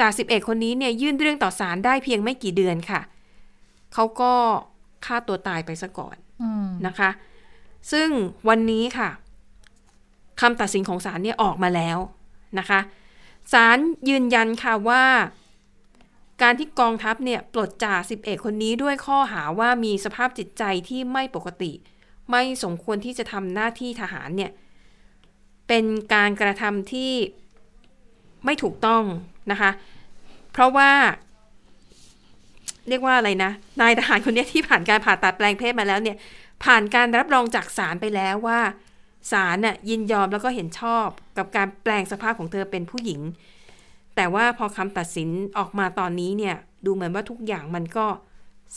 [0.00, 3.00] จ่าสิบเอกคนนี้เนี่ยยื่นเรื่องต่อศาลได้เพียงไม่กี่เดือนค่ะ
[3.94, 4.32] เขาก็
[5.04, 6.16] ฆ่าตัวตายไปซะก่อน
[6.86, 7.10] นะคะ
[7.92, 8.08] ซึ่ง
[8.48, 9.08] วันนี้ค่ะ
[10.40, 11.98] คำตัดสินของศาลเนี่ยออกมาแล้ว
[12.58, 12.80] นะคะ
[13.52, 13.78] ศาล
[14.08, 15.04] ยืนยันค่ะว่า
[16.42, 21.72] การที่กองทัพเนี่ยปลดจ่าสิบเอกคนนี้ด้วยข้อหาว่ามีสภาพจิตใจที่ไม่ปกติ
[22.30, 24.50] ไม่สมควรที่จะทำหน้าที่ทหารเนี่ย
[25.68, 25.84] เป็น
[26.14, 27.12] การกระทำที่
[28.44, 29.02] ไม่ถูกต้อง
[29.50, 29.70] นะคะ
[30.52, 30.90] เพราะว่า
[32.88, 36.16] เรียกว่าอะไรนะ นายทหารคนนี้ที่ผ่านการผ่าตัดแปลงเพศมาแล้วเนี่ย
[36.64, 38.60] ผ่านการรับรองจากศาลไปแล้วว่า
[39.30, 41.06] ศาลน่ะยินยอมแล้วก็เห็นชอบ
[41.38, 43.20] กับการแปลงสภาพของเธอเป็นผู้หญิง
[44.16, 48.06] แต่ว่าพอคำตัดสินออกมาตอนนี้เนี่ยดูเหมือนว่าทุกอย่างมันก็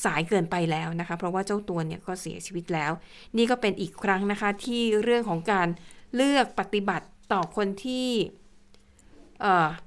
[0.04, 2.92] สายเกินไปแล้วนะคะ เพราะว่าเจ้าตัวเนี่ยก็เสียชีวิตแล้ว
[3.38, 5.68] นี่ก็เป็นอีกครั้งนะคะที่เรื่องของการ
[6.16, 8.10] เลือกปฏิบัติต่อคนที่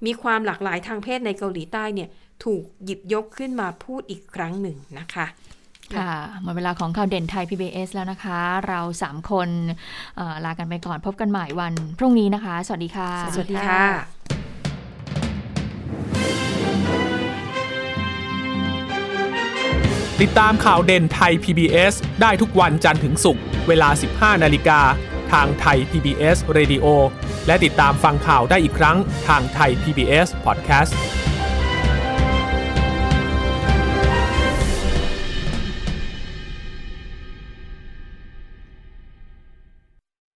[0.06, 2.08] มีความหลากหลายทางเพศในเกาหลีใต้เนี่ย
[2.44, 5.26] ถูกหยิบยกขึ้นมาพูดอีกครั้งหนึ่งนะคะ
[5.96, 6.12] ค่ะ
[6.42, 9.48] หมดเวลาของข่าวเด่นไทย PBS แล้วนะคะ เราสามคน
[10.16, 13.82] เอ่อลากันไปก่อนพบกันใหม่วัน พรุ่งนี้นะคะ สวัสดีค่ะ สวัสดีค่ะ
[20.22, 23.88] ติดตามข่าวเด่นไทย PBS ได้ทุกวันจันทร์ถึงศุกร์เวลา
[24.36, 24.80] 15 นาฬิกา
[25.32, 26.86] ทางไทย PBS Radio
[27.46, 28.96] และติดตามฟังข่าวได้อีกครั้ง
[29.28, 30.92] ทางไทย PBS Podcast